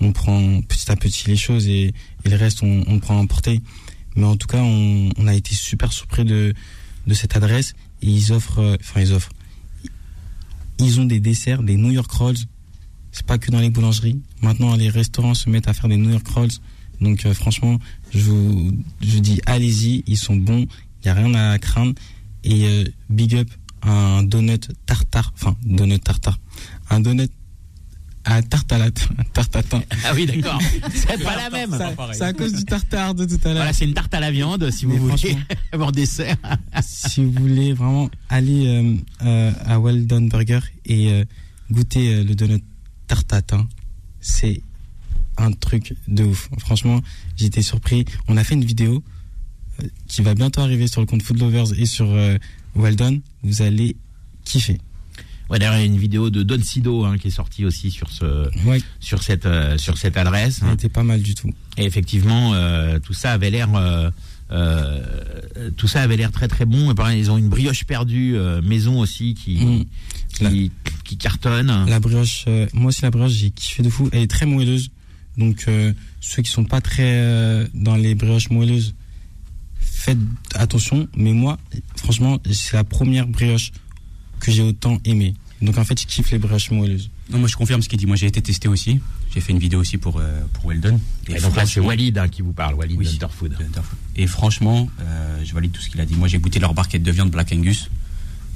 [0.00, 3.20] on prend petit à petit les choses et, et le reste, on, on prend à
[3.20, 3.60] emporter.
[4.16, 6.54] Mais en tout cas, on, on a été super surpris de,
[7.06, 7.74] de cette adresse.
[8.02, 9.30] Et ils offrent, euh, enfin, ils offrent.
[10.78, 12.36] Ils ont des desserts, des New York Rolls.
[13.12, 14.20] C'est pas que dans les boulangeries.
[14.42, 16.50] Maintenant, les restaurants se mettent à faire des New York Rolls.
[17.00, 17.78] Donc, euh, franchement,
[18.12, 20.04] je vous, je dis, allez-y.
[20.06, 20.66] Ils sont bons.
[21.02, 21.94] Il n'y a rien à craindre.
[22.44, 23.48] Et euh, big up
[23.82, 25.32] un donut tartare.
[25.34, 26.38] Enfin, donut tartare.
[26.90, 27.30] Un donut
[28.26, 28.42] à à
[29.62, 29.82] thym.
[30.04, 30.60] Ah oui, d'accord.
[30.94, 31.78] C'est pas la même.
[32.12, 33.56] C'est à cause du tartare de tout à l'heure.
[33.56, 35.36] Voilà, c'est une tarte à la viande, si vous voulez,
[35.72, 36.36] en dessert.
[36.82, 41.24] si vous voulez vraiment aller euh, euh, à Well Done Burger et euh,
[41.70, 42.62] goûter le donut
[43.06, 43.66] thym,
[44.20, 44.60] c'est
[45.36, 46.50] un truc de ouf.
[46.58, 47.00] Franchement,
[47.40, 48.04] été surpris.
[48.26, 49.04] On a fait une vidéo
[50.08, 52.08] qui va bientôt arriver sur le compte Food Lovers et sur
[52.74, 53.20] Well Done.
[53.42, 53.96] Vous allez
[54.44, 54.78] kiffer.
[55.48, 57.90] Ouais, d'ailleurs, il y a une vidéo de Don Sido hein, qui est sortie aussi
[57.92, 60.60] sur ce, Ouais, sur cette, euh, sur cette adresse.
[60.62, 61.52] a été pas mal du tout.
[61.76, 64.10] Et effectivement, euh, tout ça avait l'air, euh,
[64.50, 65.00] euh,
[65.76, 66.90] tout ça avait l'air très très bon.
[66.90, 69.84] Et pareil, ils ont une brioche perdue maison aussi qui, Mm.
[70.50, 70.72] qui,
[71.04, 71.86] qui cartonne.
[71.88, 74.08] La brioche, moi aussi la brioche, j'ai kiffé de fou.
[74.12, 74.90] Elle est très moelleuse.
[75.38, 75.66] Donc
[76.20, 78.94] ceux qui sont pas très dans les brioches moelleuses,
[79.78, 80.18] faites
[80.54, 81.08] attention.
[81.16, 81.58] Mais moi,
[81.96, 83.70] franchement, c'est la première brioche
[84.46, 85.34] que j'ai autant aimée.
[85.62, 87.10] Donc en fait, je kiffe les brioches moelleuses.
[87.30, 88.06] Non, moi je confirme ce qu'il dit.
[88.06, 89.00] Moi j'ai été testé aussi.
[89.34, 91.00] J'ai fait une vidéo aussi pour, euh, pour Weldon.
[91.28, 93.06] Et donc là, c'est franchement- Walid hein, qui vous parle, Walid Oui.
[93.06, 93.56] D'Underfood.
[94.16, 96.14] Et franchement, euh, je valide tout ce qu'il a dit.
[96.14, 97.90] Moi j'ai goûté leur barquette de viande Black Angus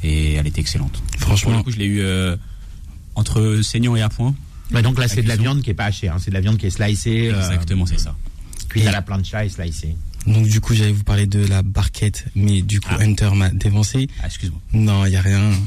[0.03, 1.03] et elle était excellente.
[1.13, 2.37] Pour Franchement, le coup, je l'ai eu euh,
[3.15, 4.35] entre saignant et à point.
[4.71, 6.41] Mais donc là, c'est de la viande qui est pas hachée, hein, c'est de la
[6.41, 8.15] viande qui est slicée, euh, Exactement, c'est ça.
[8.69, 9.97] cuite à Et- la plancha et slicée.
[10.27, 13.03] Donc du coup, j'allais vous parler de la barquette, mais du coup, Ah.
[13.03, 14.09] Hunter m'a dévancé.
[14.23, 14.61] Ah, excuse-moi.
[14.73, 15.51] Non, il y a rien.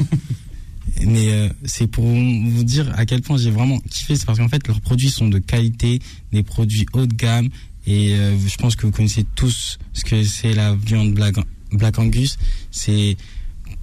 [1.06, 4.16] Mais euh, c'est pour vous dire à quel point j'ai vraiment kiffé.
[4.16, 6.00] C'est parce qu'en fait, leurs produits sont de qualité,
[6.32, 7.50] des produits haut de gamme.
[7.88, 11.36] Et euh, je pense que vous connaissez tous ce que c'est la viande Black,
[11.72, 12.38] Black Angus.
[12.70, 13.18] C'est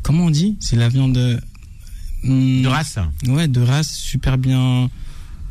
[0.02, 0.56] comment on dit?
[0.60, 1.40] C'est la viande
[2.24, 4.88] hum, De race, Ouais, de race super bien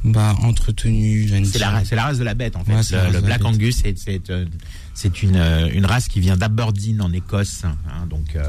[0.06, 1.28] bah entretenue.
[1.44, 2.74] c'est la, la race de la bête en fait.
[2.74, 3.44] Ouais, le le Black.
[3.44, 4.32] Angus, c'est,
[5.02, 7.64] c'est, une, euh, une race qui vient d'Aberdeen en Écosse.
[7.64, 8.44] hein, donc, euh,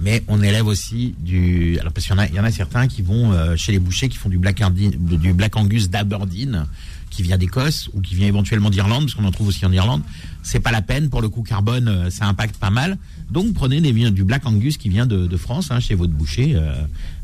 [0.00, 1.78] mais on élève aussi du.
[1.78, 3.70] Alors parce qu'il y en a, il y en a certains qui vont euh, chez
[3.70, 6.66] les bouchers qui font du Black, Andi- du Black Angus d'Aberdeen
[7.10, 10.02] qui vient d'Écosse ou qui vient éventuellement d'Irlande, parce qu'on en trouve aussi en Irlande.
[10.42, 12.96] C'est pas la peine pour le coup carbone, ça impacte pas mal.
[13.30, 16.54] Donc prenez des, du Black Angus qui vient de, de France hein, chez votre boucher,
[16.56, 16.72] euh,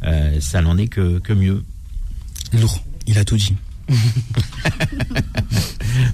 [0.05, 1.65] euh, ça n'en est que, que mieux.
[2.53, 2.85] lourd.
[3.07, 3.55] Il a tout dit.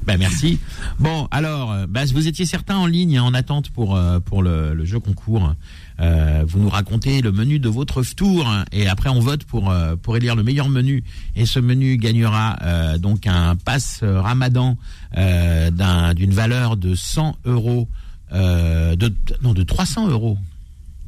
[0.07, 0.59] Ben merci.
[0.99, 4.85] Bon, alors, euh, vous étiez certains en ligne, hein, en attente pour euh, pour le,
[4.85, 5.55] jeu concours.
[6.01, 9.73] Euh, vous nous racontez le menu de votre tour hein, et après on vote pour
[10.03, 11.05] pour élire le meilleur menu
[11.37, 12.57] et ce menu gagnera
[12.99, 14.77] donc un pass Ramadan
[15.15, 17.89] d'un- d'une valeur de 100 euros,
[18.33, 20.37] de non de 300 euros.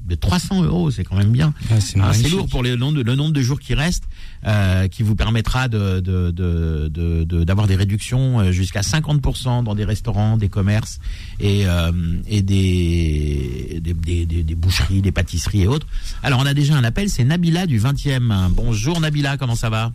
[0.07, 1.53] De 300 euros, c'est quand même bien.
[1.69, 4.05] Ah, c'est Ah, lourd pour les- le nombre de, le nombre de jours qui restent,
[4.47, 9.64] euh, qui vous permettra de, de, de, de- de- d'avoir des réductions euh, jusqu'à 50%
[9.64, 11.01] dans des restaurants, des commerces
[11.40, 11.90] et, euh,
[12.29, 15.88] et des, des, des, des- des boucheries, des pâtisseries et autres.
[16.23, 18.51] Alors on a déjà un appel, c'est Nabila du 20e.
[18.51, 19.92] Bonjour Nabila, comment ça va?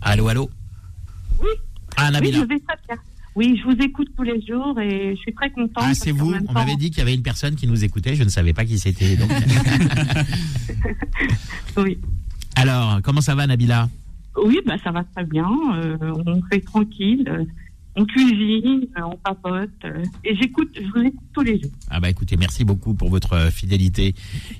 [0.00, 0.50] Allô, allô?
[1.40, 1.46] Oui.
[1.96, 2.96] Ah Oui, je vais très bien.
[3.34, 5.84] Oui, je vous écoute tous les jours et je suis très contente.
[5.86, 6.34] Ah, c'est vous.
[6.48, 8.14] On m'avait dit qu'il y avait une personne qui nous écoutait.
[8.14, 9.16] Je ne savais pas qui c'était.
[9.16, 9.30] donc.
[11.76, 11.98] Oui.
[12.56, 13.88] Alors, comment ça va, Nabila?
[14.44, 15.48] Oui, bah, ça va très bien.
[15.76, 17.24] euh, on fait tranquille.
[17.28, 17.44] euh,
[17.94, 19.68] on cuisine, euh, on papote.
[20.24, 21.70] et j'écoute, je vous écoute tous les jours.
[21.90, 24.14] Ah bah écoutez, merci beaucoup pour votre fidélité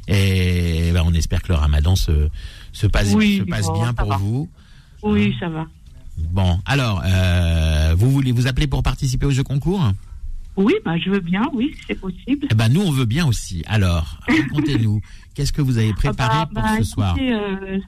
[0.06, 2.28] et bah, on espère que le Ramadan se
[2.72, 4.16] se passe Oui, se passe bon, bien pour va.
[4.18, 4.48] vous.
[5.02, 5.66] Oui, ça va.
[6.16, 9.92] Bon, alors euh, vous voulez vous appeler pour participer au jeu concours
[10.56, 12.46] Oui, bah, je veux bien, oui, si c'est possible.
[12.50, 13.62] Eh ben nous on veut bien aussi.
[13.66, 15.00] Alors racontez-nous,
[15.34, 17.78] qu'est-ce que vous avez préparé Ah bah, pour bah, ce soir euh,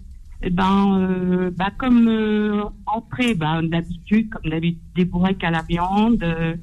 [0.47, 5.63] eh ben, euh, bah, comme euh, entrée, bah, d'habitude, comme d'habitude, des bourrecs à la
[5.63, 6.55] viande, euh,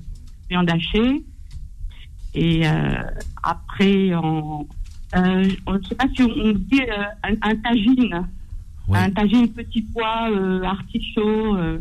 [0.50, 1.24] viande hachée.
[2.36, 2.62] Et
[3.44, 4.66] après, on,
[5.14, 6.82] on ne sait pas si on, dit
[7.24, 8.26] un, un tagine,
[8.92, 9.00] Ouais.
[9.00, 11.80] un tagine petit pois, euh, artichaut, euh,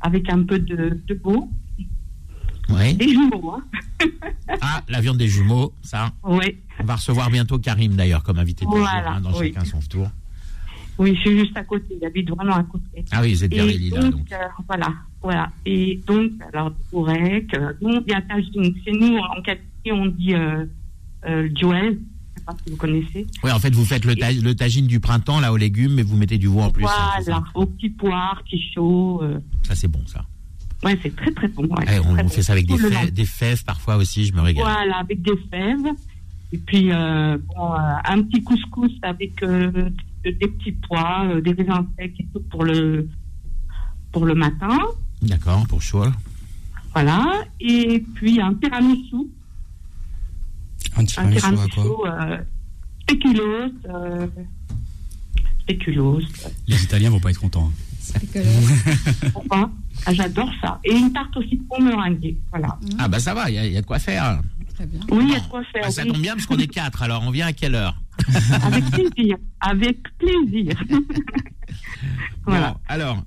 [0.00, 1.48] avec un peu de, de beau,
[2.68, 2.94] Ouais.
[2.94, 3.52] des jumeaux.
[3.56, 3.62] Hein.
[4.60, 6.12] Ah, la viande des jumeaux, ça.
[6.22, 6.38] On
[6.84, 9.52] va recevoir bientôt Karim d'ailleurs comme invité de Voilà, jour, hein, dans oui.
[9.52, 10.08] chacun son tour.
[10.98, 13.04] Oui, je suis juste à côté, j'habite vraiment à côté.
[13.12, 14.32] Ah oui, vous êtes Et lilas, donc, donc.
[14.32, 14.92] euh, voilà,
[15.22, 15.50] voilà.
[15.66, 18.74] Et donc, alors, Tourec, euh, nous, tagine.
[18.84, 20.64] C'est nous, en qualité, on dit euh,
[21.26, 21.98] euh, Joël.
[22.46, 23.26] Pas si vous connaissez.
[23.42, 26.02] Oui, en fait, vous faites le, ta- le tagine du printemps là aux légumes, mais
[26.04, 26.84] vous mettez du veau en plus.
[26.84, 26.88] hein,
[27.24, 29.20] voilà, ça au petit pois, artichaut.
[29.22, 30.24] Euh, Ça c'est bon ça.
[30.84, 31.62] ouais, c'est très, très bon.
[31.64, 32.28] ouais, Eh, on très on bon.
[32.28, 33.08] fait ça avec des fèves, long.
[33.12, 34.64] des fèves parfois aussi, je me régale.
[34.64, 35.86] Voilà, avec des fèves.
[36.52, 39.72] Et puis, euh, bon, euh, un petit couscous avec euh,
[40.24, 43.08] de- des petits pois, des raisins secs et tout pour le,
[44.12, 44.78] pour le matin.
[45.20, 46.04] D'accord, pour chaud.
[46.92, 47.24] Voilà.
[47.60, 49.26] Et puis, un tiramisu.
[50.96, 52.38] Un un tiramisu à tiramisu quoi euh,
[53.02, 54.26] spéculoos, euh,
[55.60, 56.20] spéculoos.
[56.66, 57.70] Les Italiens vont pas être contents.
[59.32, 59.70] Pourquoi
[60.06, 60.78] Ah, J'adore ça.
[60.84, 62.36] Et une tarte aussi de meringuée.
[62.50, 62.78] Voilà.
[62.98, 64.40] Ah bah ça va, il y, a- il y a de quoi faire.
[64.74, 65.00] Très bien.
[65.10, 65.82] Oui, il y a de quoi faire.
[65.86, 66.12] Ah, ça oui.
[66.12, 68.00] tombe bien parce qu'on est quatre, alors on vient à quelle heure
[68.62, 69.36] Avec plaisir.
[69.60, 70.74] Avec plaisir.
[72.46, 72.72] voilà.
[72.72, 73.24] Bon, alors,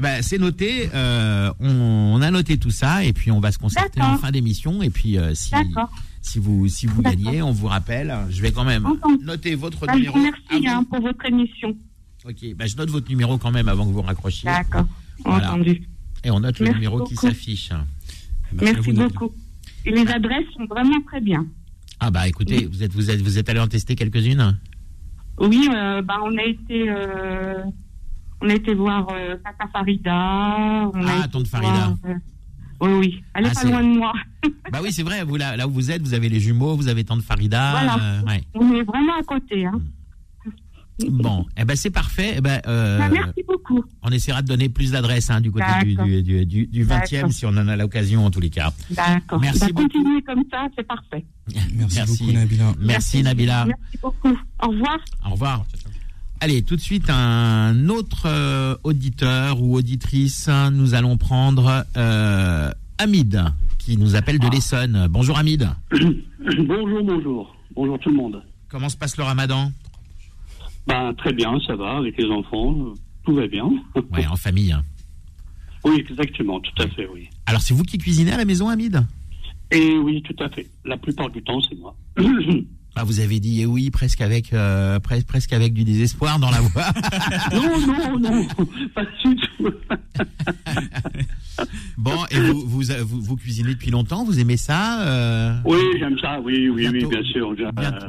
[0.00, 1.68] bah, c'est noté, euh, on,
[2.16, 4.90] on a noté tout ça et puis on va se concerter en fin d'émission et
[4.90, 5.90] puis euh, si, D'accord.
[6.26, 8.86] Si vous, si vous gagnez, on vous rappelle, je vais quand même
[9.22, 10.16] noter votre Bah, numéro.
[10.16, 10.26] avant-
[10.68, 11.76] hein, pour votre émission.
[12.28, 14.86] Ok, bah, je note votre numéro quand même avant que vous raccrochiez D'accord.
[15.24, 15.52] Voilà.
[15.52, 15.86] Entendu.
[16.24, 17.70] et on note le Merci numéro qui s'affiche.
[18.52, 19.32] Merci, à Merci beaucoup.
[19.84, 21.46] Et les adresses sont vraiment très bien.
[22.00, 24.58] Ah bah écoutez, vous êtes, vous êtes, vous êtes allé en tester quelques-unes?
[25.38, 27.62] Oui, euh, bah, on a été, euh,
[28.42, 30.90] on a été voir euh, Tata Farida.
[30.92, 31.96] On a Ah, été voir, Farida.
[32.06, 32.14] euh,
[32.80, 33.24] oui, oui.
[33.34, 34.12] Elle est Ah, pas c'est- loin de moi.
[34.72, 36.88] Bah oui, c'est vrai, vous là, là où vous êtes, vous avez les jumeaux, vous
[36.88, 37.70] avez tante Farida.
[37.72, 37.98] Voilà.
[38.02, 38.42] euh, ouais.
[38.54, 39.64] On est vraiment à côté.
[39.66, 39.80] Hein.
[41.10, 42.34] Bon, eh ben c'est parfait.
[42.38, 43.84] Eh ben, euh, Bah, merci beaucoup.
[44.02, 47.10] on essaiera de donner plus d'adresses hein, du côté du, du, du, du- du 20e
[47.12, 47.32] D'accord.
[47.32, 48.72] si on en a l'occasion en tous les cas.
[48.90, 49.38] D'accord.
[49.40, 49.82] Merci Bah, beaucoup.
[49.88, 51.24] continuez comme ça, c'est parfait.
[51.74, 52.18] Merci, Merci.
[52.24, 52.72] beaucoup, Nabila.
[52.80, 53.66] Merci Nabila.
[53.66, 54.38] Merci beaucoup.
[54.62, 54.96] Au revoir.
[55.26, 55.66] Au revoir.
[56.40, 60.48] Allez, tout de suite un autre euh, auditeur ou auditrice.
[60.72, 63.42] Nous allons prendre euh, Hamid
[63.78, 65.06] qui nous appelle de l'Essonne.
[65.10, 65.68] Bonjour Hamid.
[65.90, 67.56] bonjour, bonjour.
[67.74, 68.42] Bonjour tout le monde.
[68.68, 69.72] Comment se passe le ramadan?
[70.86, 72.74] Ben, très bien, ça va, avec les enfants,
[73.24, 73.68] tout va bien.
[74.12, 74.72] Ouais, en famille.
[74.72, 74.82] hein.
[75.84, 77.28] Oui, exactement, tout à fait, oui.
[77.46, 79.04] Alors c'est vous qui cuisinez à la maison Hamid?
[79.72, 80.68] Et oui, tout à fait.
[80.84, 81.96] La plupart du temps, c'est moi.
[82.96, 86.50] Bah, vous avez dit eh oui presque avec euh, pres- presque avec du désespoir dans
[86.50, 86.86] la voix.
[87.52, 88.46] non, non, non,
[88.94, 89.70] pas du tout.
[91.98, 95.54] bon, et vous, vous, vous, vous cuisinez depuis longtemps Vous aimez ça euh?
[95.66, 97.54] Oui, j'aime ça, oui, oui, Bientôt- oui, bien sûr.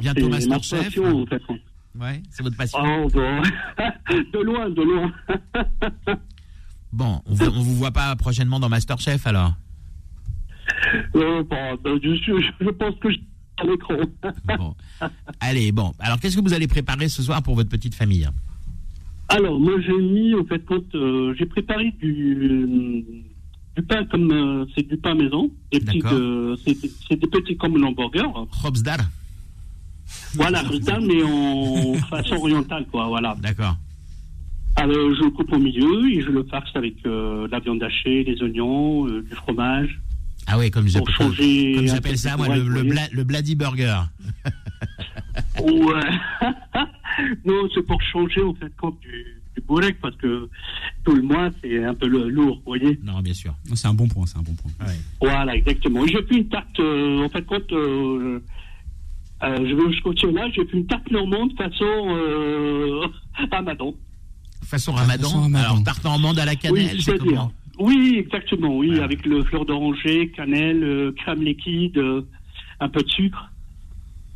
[0.14, 0.84] c'est ma Masterchef.
[0.86, 1.42] passion, en fait.
[2.00, 2.78] Ouais, c'est votre passion.
[2.82, 3.42] Oh, bon.
[4.32, 5.12] de loin, de loin.
[6.94, 9.52] Bon, on vous, on vous voit pas prochainement dans Masterchef alors?
[11.14, 12.14] Euh, bon, ben, je,
[12.60, 13.18] je pense que je
[13.60, 13.94] à l'écran.
[14.58, 14.74] Bon.
[15.40, 15.92] Allez, bon.
[15.98, 18.28] Alors, qu'est-ce que vous allez préparer ce soir pour votre petite famille
[19.28, 23.04] Alors, moi, j'ai mis, en fait, quand euh, j'ai préparé du,
[23.76, 26.76] du pain comme euh, c'est du pain maison, des petits, euh, c'est
[27.08, 28.28] c'est des petits comme l'hamburger.
[28.62, 29.00] Robsdal
[30.34, 33.36] Voilà, ça, mais en façon orientale, quoi, voilà.
[33.40, 33.76] D'accord.
[34.76, 38.22] Alors, je le coupe au milieu et je le farce avec euh, la viande hachée,
[38.22, 40.00] les oignons, euh, du fromage.
[40.50, 44.00] Ah oui, comme j'appelle changer comme j'appelle ça, moi, le, le, bla- le Bloody Burger.
[45.60, 46.10] Ouais.
[47.44, 50.48] non, c'est pour changer, en fait, compte du, du bourrec, parce que
[51.04, 52.98] tout le mois, c'est un peu lourd, vous voyez.
[53.02, 53.54] Non, bien sûr.
[53.68, 54.70] Non, C'est un bon point, c'est un bon point.
[54.86, 54.94] Ouais.
[55.20, 56.06] Voilà, exactement.
[56.06, 58.40] J'ai fait une tarte, euh, en fait, quand euh,
[59.42, 63.06] euh, je vais jusqu'au là, j'ai fait une tarte normande façon euh,
[63.50, 63.94] Ramadan.
[64.64, 65.22] Façon ramadan.
[65.28, 65.64] façon ramadan.
[65.70, 67.52] Alors, tarte normande à la cannelle, oui, c'est comment?
[67.78, 69.00] Oui, exactement, oui, Ouais.
[69.00, 72.22] avec le fleur d'oranger, cannelle, euh, crème liquide, euh,
[72.80, 73.50] un peu de sucre.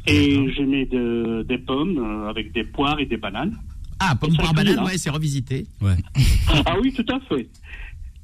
[0.07, 3.57] Et je mets de- des pommes euh, avec des poires et des bananes.
[4.01, 4.85] Ah, pomme Ça poire cuit, banane, là.
[4.85, 5.67] ouais, c'est revisité.
[5.81, 5.97] Ouais.
[6.67, 7.49] Ah oui, tout à fait.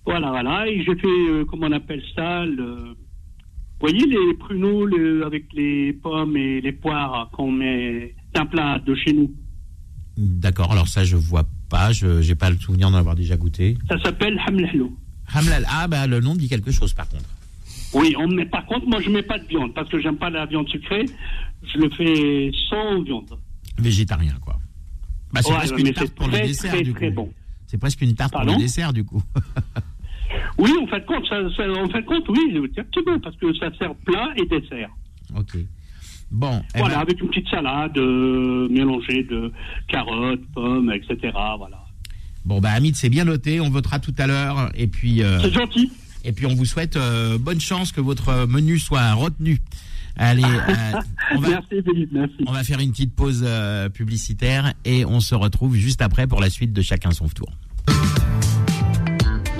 [0.04, 0.66] Voilà, voilà.
[0.68, 2.94] Et j'ai fait, euh, comment on appelle ça, le...
[3.80, 8.14] Vous voyez les pruneaux le- avec les pommes et les poires qu'on met...
[8.34, 9.32] C'est un plat de chez nous?
[10.16, 13.76] D'accord, alors ça, je vois pas, je j'ai pas le souvenir d'en avoir déjà goûté.
[13.88, 14.92] Ça s'appelle hamlahlo.
[15.34, 17.24] Hamlal, ah, bah, le nom dit quelque chose par contre.
[17.94, 20.30] Oui, on met, par contre, moi je mets pas de viande parce que j'aime pas
[20.30, 21.06] la viande sucrée.
[21.62, 23.38] Je le fais sans viande.
[23.78, 24.56] Végétarien, quoi.
[25.32, 27.14] Bah, c'est Ouais, presque une tarte pour le très, dessert, très, du très coup.
[27.14, 27.32] bon.
[27.66, 29.22] C'est presque une tarte pour le dessert, du coup.
[30.58, 33.94] Oui, en fait, compte, ça, ça- en fait, compte, oui, exactement, parce que ça sert
[33.94, 34.90] plat et dessert.
[35.36, 35.56] ok.
[36.30, 39.50] Bon, eh Voilà, ben, avec une petite salade euh, mélangée de
[39.86, 41.32] carottes, pommes, etc.
[41.56, 41.77] Voilà.
[42.48, 45.52] Bon, bah, Hamid, c'est bien noté, on votera tout à l'heure, et puis, euh, C'est
[45.52, 45.92] gentil.
[46.24, 49.60] et puis on vous souhaite euh, bonne chance que votre menu soit retenu.
[50.16, 50.92] Allez, euh,
[51.36, 52.34] on va, Merci, Philippe, merci.
[52.46, 56.40] on va faire une petite pause euh, publicitaire et on se retrouve juste après pour
[56.40, 57.52] la suite de Chacun son tour.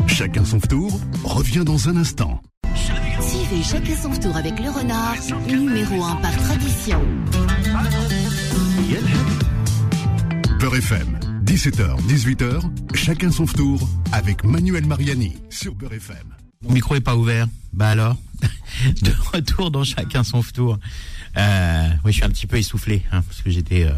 [0.09, 2.42] Chacun son tour revient dans un instant.
[3.20, 5.14] Suivez chacun son tour avec le renard,
[5.46, 7.01] numéro 1 par tradition.
[10.59, 11.17] Beurre FM,
[11.49, 12.61] 17h, 18h,
[12.95, 16.35] chacun son tour avec Manuel Mariani sur Beurre FM.
[16.63, 17.47] Mon micro est pas ouvert.
[17.73, 18.19] Bah alors
[19.03, 20.79] De retour dans chacun son tour.
[21.39, 23.93] Euh, oui, je suis un petit peu essoufflé hein, parce que j'étais euh,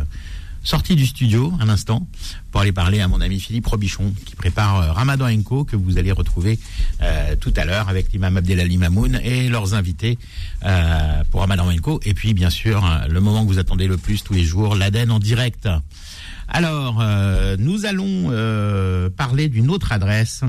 [0.63, 2.07] sorti du studio un instant
[2.51, 5.99] pour aller parler à mon ami Philippe Robichon qui prépare euh, Ramadan Co que vous
[5.99, 6.59] allez retrouver
[7.03, 10.19] euh, tout à l'heure avec l'imam Abdelali Mamoun et leurs invités
[10.65, 12.01] euh, pour Ramadan Co.
[12.05, 15.11] Et puis bien sûr le moment que vous attendez le plus tous les jours, l'Aden
[15.11, 15.69] en direct.
[16.51, 20.43] Alors, euh, nous allons euh, parler d'une autre adresse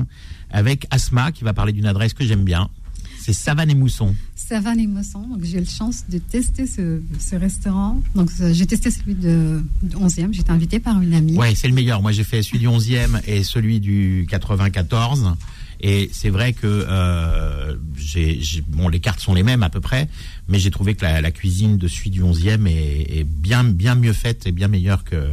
[0.50, 2.68] avec Asma qui va parler d'une adresse que j'aime bien.
[3.20, 4.16] C'est Savane et Mousson.
[4.34, 5.20] Savane et Mousson.
[5.20, 8.02] Donc j'ai eu la chance de tester ce, ce restaurant.
[8.16, 10.32] Donc euh, j'ai testé celui de, de 11e.
[10.32, 11.36] J'étais invitée par une amie.
[11.38, 12.02] Ouais, c'est le meilleur.
[12.02, 15.36] Moi, j'ai fait celui du 11e et celui du 94.
[15.82, 19.80] Et c'est vrai que euh, j'ai, j'ai- bon, les cartes sont les mêmes à peu
[19.80, 20.08] près,
[20.48, 23.94] mais j'ai trouvé que la, la cuisine de celui du 11e est, est bien, bien
[23.94, 25.30] mieux faite et bien meilleure que,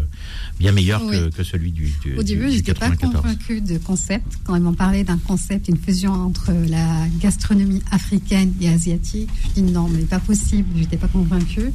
[0.60, 1.32] bien meilleure que, Oui.
[1.32, 3.22] que celui du, du, Au début, du j'étais pas 94.
[3.22, 4.26] convaincue de concept.
[4.44, 9.62] Quand ils m'ont parlé d'un concept, une fusion entre la gastronomie africaine et asiatique, je
[9.62, 10.68] dis non, mais pas possible.
[10.78, 11.72] J'étais pas convaincue.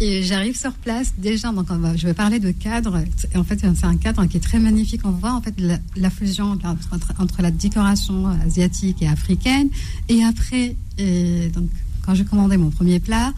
[0.00, 1.50] Et j'arrive sur place déjà.
[1.52, 3.02] Donc, on va- je vais parler de cadre.
[3.34, 5.00] En fait, c'est un cadre qui est très magnifique.
[5.04, 6.76] On voit en fait la, la fusion entre,
[7.18, 8.01] entre la décoration
[8.44, 9.68] asiatique et africaine.
[10.08, 11.68] Et après, et donc,
[12.04, 13.32] quand j'ai commandé mon premier plat,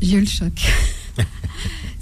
[0.00, 0.52] j'ai eu le choc.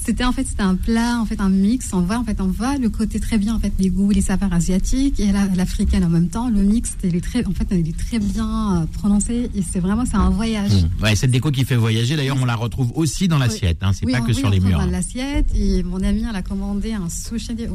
[0.04, 1.90] C'était en fait c'était un plat en fait un mix.
[1.92, 4.20] On voit en fait on voit le côté très bien en fait les goûts, les
[4.20, 6.48] saveurs asiatiques et la- l'africaine en même temps.
[6.50, 9.78] Le mix il est très en fait il est très bien euh, prononcé et c'est
[9.80, 10.72] vraiment c'est un voyage.
[10.72, 11.02] Mmh.
[11.04, 13.78] Ouais, cette déco qui fait voyager, d'ailleurs, on la retrouve aussi dans l'assiette.
[13.82, 14.78] Hein, c'est Oui, pas on- que oui, sur on les murs.
[14.78, 14.90] dans hein.
[14.90, 17.66] l'assiette et mon ami elle a commandé un sushi, je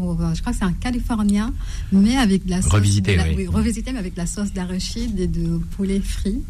[0.41, 1.53] crois que c'est un californien,
[1.91, 3.47] mais avec de la sauce Revisité, de la- oui.
[3.47, 6.41] revisité mais avec de la sauce d'arachide et de poulet frit.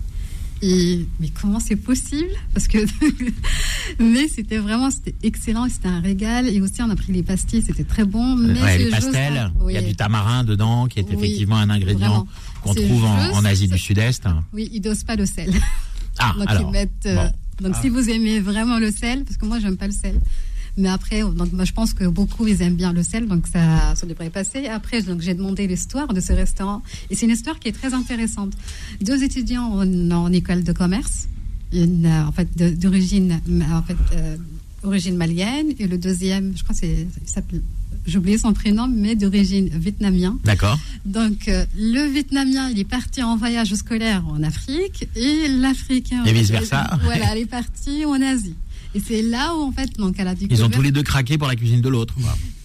[0.62, 2.30] Et mais comment c'est possible?
[2.54, 2.80] Parce que
[4.00, 7.62] mais c'était vraiment c'était excellent, c'était un régal et aussi on a pris les pastilles,
[7.66, 8.36] c'était très bon.
[8.36, 11.70] Mais Ouais, les pastels, il y a du tamarin dedans, qui est Oui, effectivement un
[11.70, 12.28] ingrédient
[12.64, 14.24] qu'on trouve en, Asie du Sud-Est.
[14.54, 15.54] Oui, ils dosent pas le sel.
[16.18, 16.92] Ah, donc alors, ils mettent.
[17.06, 17.66] euh, bon.
[17.68, 17.82] donc Ah.
[17.82, 20.20] si vous aimez vraiment le sel, parce que moi j'aime pas le sel.
[20.78, 23.96] Mais après, donc moi je pense que beaucoup ils aiment bien le sel, donc ça,
[23.96, 24.68] ça devrait passer.
[24.68, 27.94] Après, donc j'ai demandé l'histoire de ce restaurant, et c'est une histoire qui est très
[27.94, 28.54] intéressante.
[29.02, 31.28] Deux étudiants en, en école de commerce,
[31.74, 34.38] une, euh, en fait d'origine, en fait euh,
[34.84, 37.62] origine malienne, et le deuxième, je crois que c'est, il s'appelle,
[38.06, 40.38] j'ai oublié son prénom, mais d'origine vietnamien.
[40.46, 40.80] D'accord.
[41.06, 46.24] Donc, euh, le Vietnamien, il est parti en voyage scolaire en Afrique et l'Africain.
[46.24, 47.00] Et vice-versa.
[47.04, 48.56] Voilà, elle est partie en Asie.
[48.98, 50.58] Et c'est là où, en fait, donc, elle a découvert.
[50.58, 52.16] Ils ont tous les deux craqué pour la cuisine de l'autre.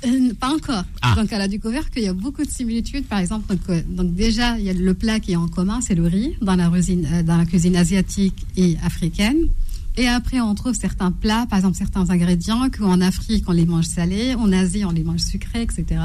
[0.06, 0.82] Euh, pas encore.
[1.02, 1.14] Ah.
[1.14, 3.04] Donc, elle a découvert qu'il y a beaucoup de similitudes.
[3.04, 5.82] Par exemple, donc, euh, donc déjà, il y a le plat qui est en commun,
[5.82, 9.46] c'est le riz dans la, euh, dans la cuisine asiatique et africaine.
[9.96, 13.84] Et après, on trouve certains plats, par exemple certains ingrédients qu'en Afrique, on les mange
[13.84, 16.00] salés, en Asie, on les mange sucrés, etc.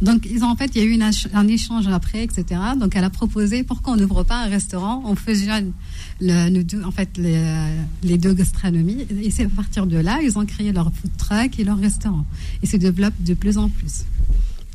[0.00, 0.98] Donc, ils ont, en fait, il y a eu
[1.34, 2.60] un échange après, etc.
[2.78, 5.72] Donc, elle a proposé pourquoi on n'ouvre pas un restaurant, on fusionne
[6.20, 9.06] le, deux, en fait, les, deux gastronomies.
[9.22, 12.24] Et c'est à partir de là, ils ont créé leur food truck et leur restaurant.
[12.62, 14.04] Et se développent de plus en plus.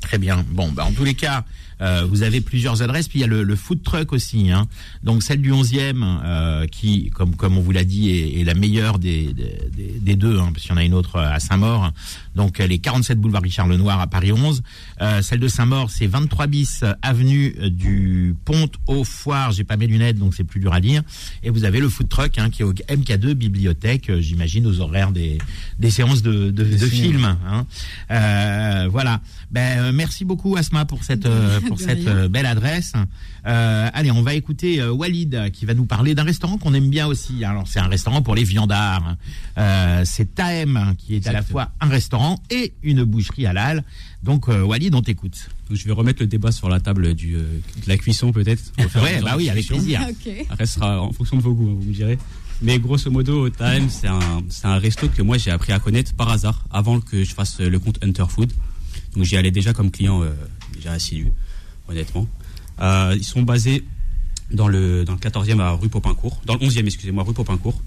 [0.02, 0.45] Très bien.
[0.52, 1.45] Bon, bah, en tous les cas,
[1.82, 3.08] euh, vous avez plusieurs adresses.
[3.08, 4.52] Puis il y a le, le food truck aussi.
[4.52, 4.67] Hein.
[5.04, 8.54] Donc celle du 11e, euh, qui, comme, comme on vous l'a dit, est, est la
[8.54, 11.91] meilleure des, des, des- deux, hein, parce qu'il y en a une autre à Saint-Maur.
[12.36, 14.62] Donc elle est 47 boulevard Richard Lenoir à Paris 11.
[15.02, 19.52] Euh, celle de Saint-Maur, c'est 23 bis euh, avenue euh, du Pont aux Foires.
[19.52, 21.02] J'ai pas mes lunettes, donc c'est plus dur à lire.
[21.44, 24.80] Et vous avez le food truck hein, qui est au MK2 bibliothèque, euh, j'imagine aux
[24.82, 25.38] horaires des,
[25.80, 27.38] des séances de, de, de films.
[27.48, 27.65] hein.
[28.12, 29.22] Euh, voilà.
[29.52, 32.15] Ben, euh, merci beaucoup Asma pour cette euh, pour cette rien.
[32.15, 32.93] euh, belle adresse.
[33.45, 36.89] Euh, allez, on va écouter euh, Walid qui va nous parler d'un restaurant qu'on aime
[36.89, 37.43] bien aussi.
[37.43, 39.15] Alors c'est un restaurant pour les viandards.
[40.03, 43.84] c'est Taem hein, qui est à la fois un restaurant et une boucherie halal.
[44.23, 45.49] Donc euh, Walid, on t'écoute.
[45.71, 48.62] Je vais remettre le débat sur la table du, de la cuisson peut-être.
[49.01, 50.01] Ouais, bah oui, avec plaisir.
[50.10, 50.45] Ok.
[50.49, 52.17] Après, ce sera en fonction de vos goûts, hein, vous me direz.
[52.62, 54.07] Mais grosso modo, Time, c'est
[54.67, 57.79] un, resto que moi j'ai appris à connaître par hasard avant que je fasse le
[57.79, 58.51] compte Hunter Food.
[59.15, 60.31] Donc j'y allais déjà comme client euh,
[60.73, 61.31] déjà assidu,
[61.91, 62.27] honnêtement.
[62.82, 63.84] Euh, ils sont basés
[64.51, 67.82] dans le, dans le 14e à rue Popincourt, dans le 11e, excusez-moi, rue Popincourt.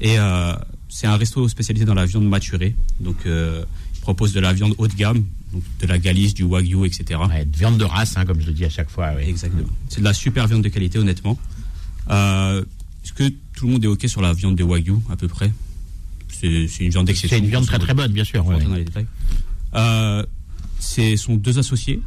[0.00, 0.54] Et euh,
[0.88, 2.74] c'est un resto spécialisé dans la viande maturée.
[3.00, 6.42] Donc euh, ils proposent de la viande haut de gamme, donc de la Galice, du
[6.44, 7.20] Wagyu, etc.
[7.28, 9.12] Ouais, de viande de race, hein, comme je le dis à chaque fois.
[9.14, 9.28] ouais.
[9.28, 9.68] Exactement.
[9.88, 11.38] C'est de la super viande de qualité, honnêtement.
[12.10, 12.64] Euh,
[13.04, 15.52] Est-ce que tout le monde est OK sur la viande de Wagyu, à peu près?
[16.28, 16.48] C'est
[16.80, 17.36] une viande d'exception.
[17.38, 18.44] C'est une viande très très bonne, bien sûr.
[18.44, 18.60] Ouais.
[18.64, 19.06] dans les détails.
[19.74, 20.24] Euh,
[20.80, 22.00] Ce sont deux associés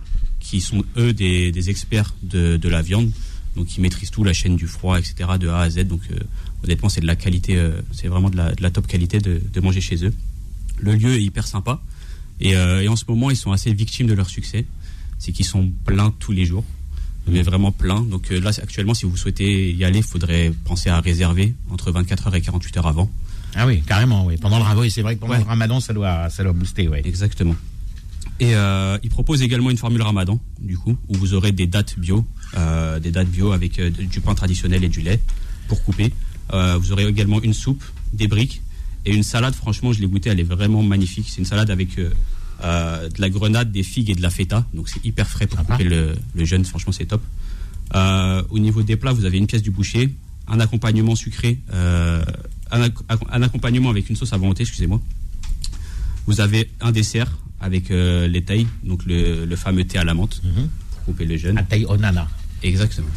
[0.45, 3.09] qui sont, eux, des, des experts de, de la viande.
[3.55, 5.85] Donc, ils maîtrisent tout, la chaîne du froid, etc., de A à Z.
[5.87, 6.19] Donc, euh,
[6.63, 9.41] honnêtement, c'est de la qualité, euh, c'est vraiment de la, de la top qualité de,
[9.53, 10.13] de manger chez eux.
[10.79, 11.81] Le lieu est hyper sympa.
[12.41, 14.65] Et, euh, et en ce moment, ils sont assez victimes de leur succès.
[15.19, 16.65] C'est qu'ils sont pleins tous les jours.
[17.27, 18.01] Mais vraiment pleins.
[18.01, 21.91] Donc euh, là, actuellement, si vous souhaitez y aller, il faudrait penser à réserver entre
[21.91, 23.09] 24 heures et 48 heures avant.
[23.55, 24.25] Ah oui, carrément.
[24.27, 24.37] Oui.
[24.37, 25.39] Pendant le ramadan, c'est vrai que pendant Ouais.
[25.39, 26.87] le ramadan, ça doit ça doit booster.
[26.87, 27.01] Ouais.
[27.03, 27.55] Exactement.
[28.39, 31.97] Et euh, ils proposent également une formule ramadan, du coup, où vous aurez des dates
[31.97, 32.25] bio,
[32.57, 35.21] euh, des dates bio avec euh, du pain traditionnel et du lait
[35.67, 36.11] pour couper.
[36.53, 37.83] Euh, vous aurez également une soupe,
[38.13, 38.61] des briques
[39.05, 41.27] Et une salade, franchement, je l'ai goûtée, elle est vraiment magnifique.
[41.29, 44.65] C'est une salade avec euh, de la grenade, des figues et de la feta.
[44.73, 46.65] Donc c'est hyper frais pour couper le, le jeûne.
[46.65, 47.21] Franchement, c'est top.
[47.95, 50.13] Euh, au niveau des plats, vous avez une pièce du boucher,
[50.47, 52.23] un accompagnement sucré, euh,
[52.71, 52.89] un,
[53.31, 55.01] un accompagnement avec une sauce à volonté, excusez-moi.
[56.27, 57.31] Vous avez un dessert
[57.65, 60.41] avec euh, les tailles, donc le, le fameux thé à la menthe
[60.91, 61.57] pour couper le jeûne.
[61.57, 62.27] Un taille onana.
[62.63, 63.07] Exactement.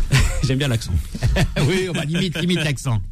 [0.44, 0.92] J'aime bien l'accent.
[1.68, 3.02] oui, bah, limite, limite l'accent.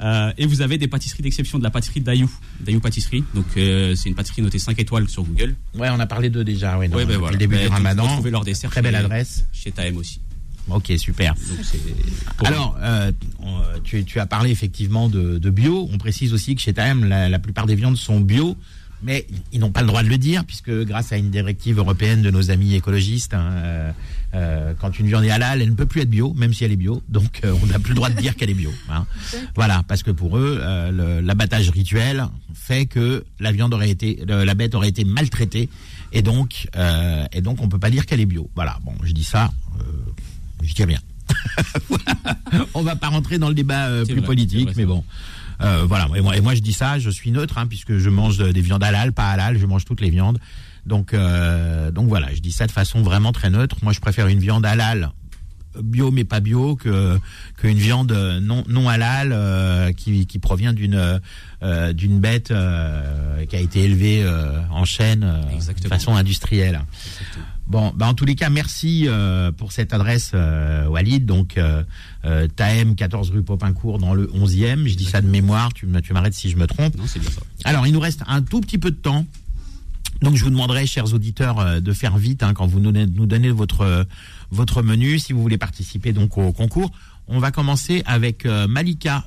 [0.00, 2.28] Euh, et vous avez des pâtisseries d'exception, de la pâtisserie Dayou,
[2.60, 3.22] Dayou Pâtisserie.
[3.34, 5.54] Donc euh, c'est une pâtisserie notée 5 étoiles sur Google.
[5.74, 6.76] Ouais, on a parlé d'eux déjà.
[6.78, 7.30] Ouais, dans- Ouais, voilà.
[7.32, 8.04] le début Ben, du ramadan.
[8.08, 9.44] retrouvez leur dessert Très belle chez- adresse.
[9.52, 10.20] Chez Taem aussi.
[10.68, 11.34] Ok, super.
[12.44, 15.88] Alors, euh, on- tu, tu as parlé effectivement de, de bio.
[15.92, 18.56] On précise aussi que chez Taem, la, la plupart des viandes sont bio,
[19.02, 22.22] mais ils n'ont pas le droit de le dire, puisque grâce à une directive européenne
[22.22, 23.92] de nos amis écologistes, hein, euh,
[24.34, 26.72] euh, quand une viande est halal, elle ne peut plus être bio, même si elle
[26.72, 27.02] est bio.
[27.08, 28.72] Donc, euh, on n'a plus le droit de dire qu'elle est bio.
[28.90, 29.06] hein.
[29.54, 32.24] Voilà, parce que pour eux, euh, l'abattage rituel
[32.54, 35.68] fait que la viande aurait été, la bête aurait été maltraitée,
[36.12, 38.48] et donc, euh, et donc, on peut pas dire qu'elle est bio.
[38.54, 38.78] Voilà.
[38.84, 39.50] Bon, je dis ça,
[39.80, 39.82] euh,
[40.62, 41.00] je dis rien.
[42.74, 45.04] On va pas rentrer dans le débat euh, plus vrai, politique, vrai, mais bon.
[45.62, 46.08] Euh, voilà.
[46.16, 48.50] Et moi, et moi, je dis ça, je suis neutre, hein, puisque je mange de-
[48.52, 50.38] des viandes halal, pas halal, je mange toutes les viandes.
[50.86, 53.76] Donc, euh, donc voilà, je dis ça de façon vraiment très neutre.
[53.82, 55.10] Moi, je préfère une viande halal
[55.80, 57.18] bio mais pas bio que
[57.56, 58.12] qu'une viande
[58.42, 61.20] non non halal euh, qui, qui provient d'une
[61.62, 64.24] euh, d'une bête euh, qui a été élevée
[64.70, 65.40] en chaîne
[65.82, 66.80] de façon industrielle.
[67.66, 69.08] Bon, bah en tous les cas, merci
[69.56, 70.32] pour cette adresse,
[70.88, 71.24] Walid.
[71.24, 71.58] Donc,
[72.56, 74.86] Taem, 14 rue Popincourt, dans le 11e.
[74.86, 76.96] Je dis ça de mémoire, tu, tu m'arrêtes si je me trompe.
[76.96, 77.40] Non, c'est bien ça.
[77.64, 79.24] Alors, il nous reste un tout petit peu de temps.
[80.20, 83.50] Donc, je vous demanderai, chers auditeurs, de faire vite hein, quand vous nous, nous donnez
[83.50, 84.06] votre,
[84.52, 86.90] votre menu, si vous voulez participer donc au concours.
[87.26, 89.24] On va commencer avec euh, Malika.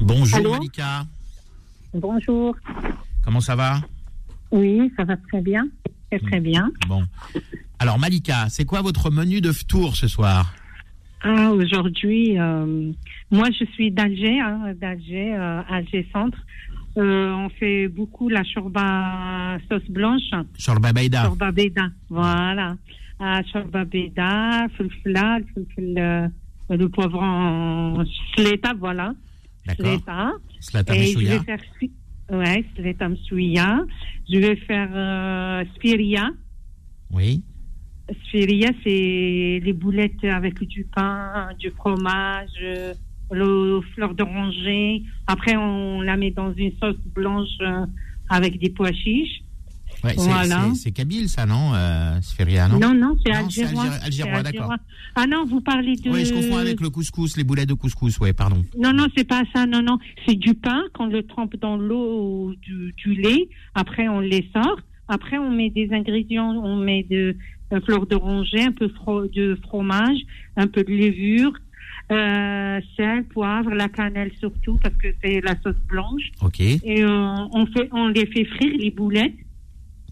[0.00, 1.04] Bonjour, Allô Malika.
[1.94, 2.56] Bonjour.
[3.24, 3.80] Comment ça va?
[4.50, 5.68] Oui, ça va très bien.
[6.10, 6.70] Très très bien.
[6.88, 7.04] Bon.
[7.78, 10.54] Alors, Malika, c'est quoi votre menu de tour ce soir?
[11.22, 12.90] Ah, aujourd'hui, euh,
[13.30, 16.38] moi je suis d'Alger, hein, d'Alger, euh, Alger Centre.
[16.96, 20.30] Euh, on fait beaucoup la shorba sauce blanche.
[20.58, 21.22] Shorba Baïda.
[21.22, 22.76] Shorba beda, voilà.
[28.34, 29.14] Sleta, voilà.
[29.66, 29.86] D'accord.
[29.86, 30.32] Sleta.
[30.60, 31.38] Slata Et je Meshouya.
[31.38, 31.92] vais faire, spi-
[32.30, 33.84] ouais, sleta msouya.
[34.30, 36.30] Je vais faire euh, spiria.
[37.10, 37.42] Oui.
[38.26, 42.94] Sphiria, c'est les boulettes avec du pain, du fromage, euh,
[43.30, 45.02] le fleur d'oranger.
[45.26, 47.86] Après, on la met dans une sauce blanche euh,
[48.28, 49.42] avec des pois chiches.
[50.04, 50.66] Ouais, c'est- Voilà.
[50.74, 52.78] c'est- C'est Kabyle, ça, non euh, Sphéria, non?
[52.78, 53.84] Non, non, c'est Non, c'est algérois.
[54.04, 54.72] algérois, d'accord.
[55.14, 56.10] Ah non, vous parlez de.
[56.10, 58.64] Oui, je confonds avec le couscous, les boulettes de couscous, ouais, pardon.
[58.78, 59.66] Non, non, c'est pas ça.
[59.66, 63.48] Non, non, c'est du pain qu'on le trempe dans l'eau ou du, du lait.
[63.74, 64.80] Après, on les sort.
[65.08, 66.50] Après, on met des ingrédients.
[66.52, 67.36] On met de
[67.72, 70.18] euh, fleur d'oranger, un peu fro- de fromage,
[70.56, 71.52] un peu de levure,
[72.10, 76.22] euh, sel, poivre, la cannelle surtout parce que c'est la sauce blanche.
[76.42, 76.60] Ok.
[76.60, 79.34] Et euh, on fait, on les fait frire les boulettes.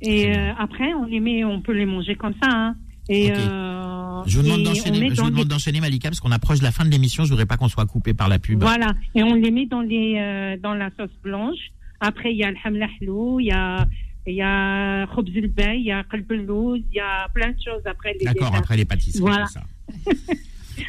[0.02, 2.48] Et euh, après, on les met, on peut les manger comme ça.
[2.50, 2.74] Hein.
[3.08, 3.38] Et Ok.
[3.38, 6.30] euh, Je vous demande d'enchaîner, met je dans vous des- demande d'enchaîner, Malika, parce qu'on
[6.32, 7.24] approche de la fin de l'émission.
[7.24, 8.60] Je voudrais pas qu'on soit coupé par la pub.
[8.62, 11.58] Voilà, et on les met dans les euh, dans la sauce blanche.
[12.00, 13.86] Après, il y a le hamla hlou, il y a
[14.26, 18.14] il y a bay, il y a qalb il y a plein de choses après
[18.18, 19.46] les D'accord, après les pâtisseries, Voilà.
[19.46, 19.62] tout ça.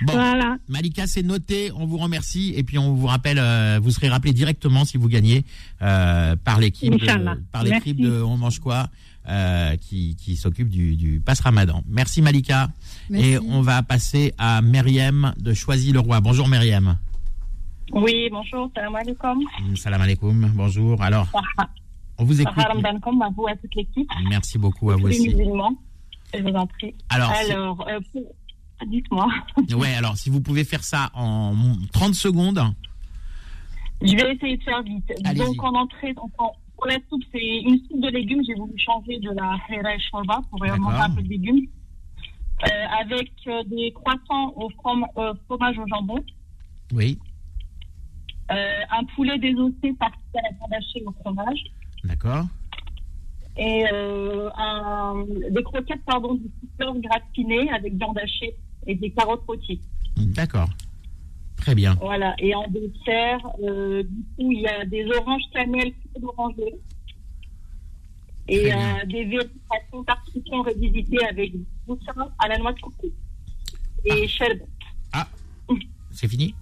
[0.03, 0.57] Bon, Voilà.
[0.67, 1.71] Malika, c'est noté.
[1.75, 5.07] On vous remercie et puis on vous rappelle, euh, vous serez rappelé directement si vous
[5.07, 5.43] gagnez
[5.81, 8.87] euh, par l'équipe, de, par l'équipe de On mange quoi,
[9.27, 11.83] euh, qui, qui s'occupe du, du passe Ramadan.
[11.87, 12.69] Merci Malika.
[13.09, 13.27] Merci.
[13.27, 16.21] Et on va passer à Myriam de Choisy-le-Roi.
[16.21, 16.97] Bonjour Myriam.
[17.93, 19.39] Oui, bonjour, salam alaikum.
[19.75, 20.51] Salam alaikum.
[20.55, 21.01] Bonjour.
[21.01, 21.27] Alors,
[22.17, 22.53] on vous écoute.
[22.57, 22.73] À
[23.35, 24.09] vous, à toute l'équipe.
[24.29, 25.27] Merci beaucoup à vous aussi.
[25.27, 25.75] musulmans,
[26.33, 26.95] je vous en prie.
[27.09, 28.33] Alors, c'est- Alors euh, pour-
[28.87, 29.27] dites-moi.
[29.75, 31.53] Ouais, alors si vous pouvez faire ça en
[31.93, 32.61] 30 secondes.
[34.01, 35.11] Je vais essayer de faire vite.
[35.35, 38.41] Donc, en entrée, donc, en- pour la soupe, c'est une soupe de légumes.
[38.47, 41.67] J'ai voulu changer de la Hera shorba pour manger un peu de légumes.
[42.63, 46.23] Euh, avec euh, des croissants au from- euh, fromage au jambon.
[46.93, 47.17] Oui,
[48.49, 51.59] un poulet désossé parti à la au fromage.
[52.03, 52.45] d'accord.
[53.57, 53.85] Et
[54.57, 58.55] un- des croquettes, pardon, du fleur gratiné avec viande hachée
[58.87, 59.81] et des carottes rôties.
[60.17, 60.69] D'accord.
[61.57, 61.95] Très bien.
[62.01, 62.35] Voilà.
[62.39, 66.75] Et en dessert, euh, du coup, il y a des oranges cannelle d'oranger.
[68.47, 71.53] Et euh, des vérifications partitions revisitées avec
[71.87, 73.07] boussard à la noix de coco.
[74.05, 74.65] Et sherbet.
[76.11, 76.53] C'est fini?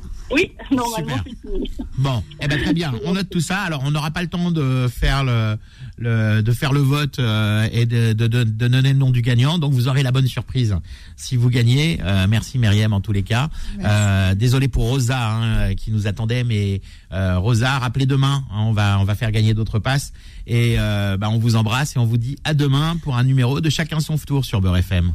[0.30, 1.70] Oui, normalement, c'est fini.
[1.96, 2.92] Bon, eh ben très bien.
[3.06, 3.60] On note tout ça.
[3.60, 5.56] Alors, on n'aura pas le temps de faire le,
[5.96, 9.22] le de faire le vote euh, et de, de, de, de donner le nom du
[9.22, 9.56] gagnant.
[9.58, 10.76] Donc, vous aurez la bonne surprise
[11.16, 11.98] si vous gagnez.
[12.02, 13.48] Euh, merci Myriam en tous les cas.
[13.82, 16.82] Euh, désolé pour Rosa hein, qui nous attendait, mais
[17.12, 18.44] euh, Rosa, rappelez demain.
[18.52, 20.12] hein, on va on va faire gagner d'autres passes
[20.46, 23.70] et bah, on vous embrasse et on vous dit à demain pour un numéro de
[23.70, 25.12] chacun son tour sur Beurre FM.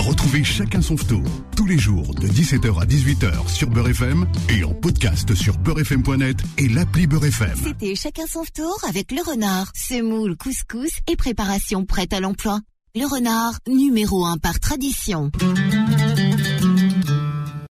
[0.00, 1.22] Retrouvez chacun son tour
[1.54, 6.38] tous les jours de 17h à 18h sur Beurre FM et en podcast sur beurrefm.net
[6.56, 7.54] et l'appli Beurre FM.
[7.62, 12.60] C'était chacun son tour avec le renard, semoule, couscous et préparation prête à l'emploi.
[12.94, 15.30] Le renard, numéro un par tradition.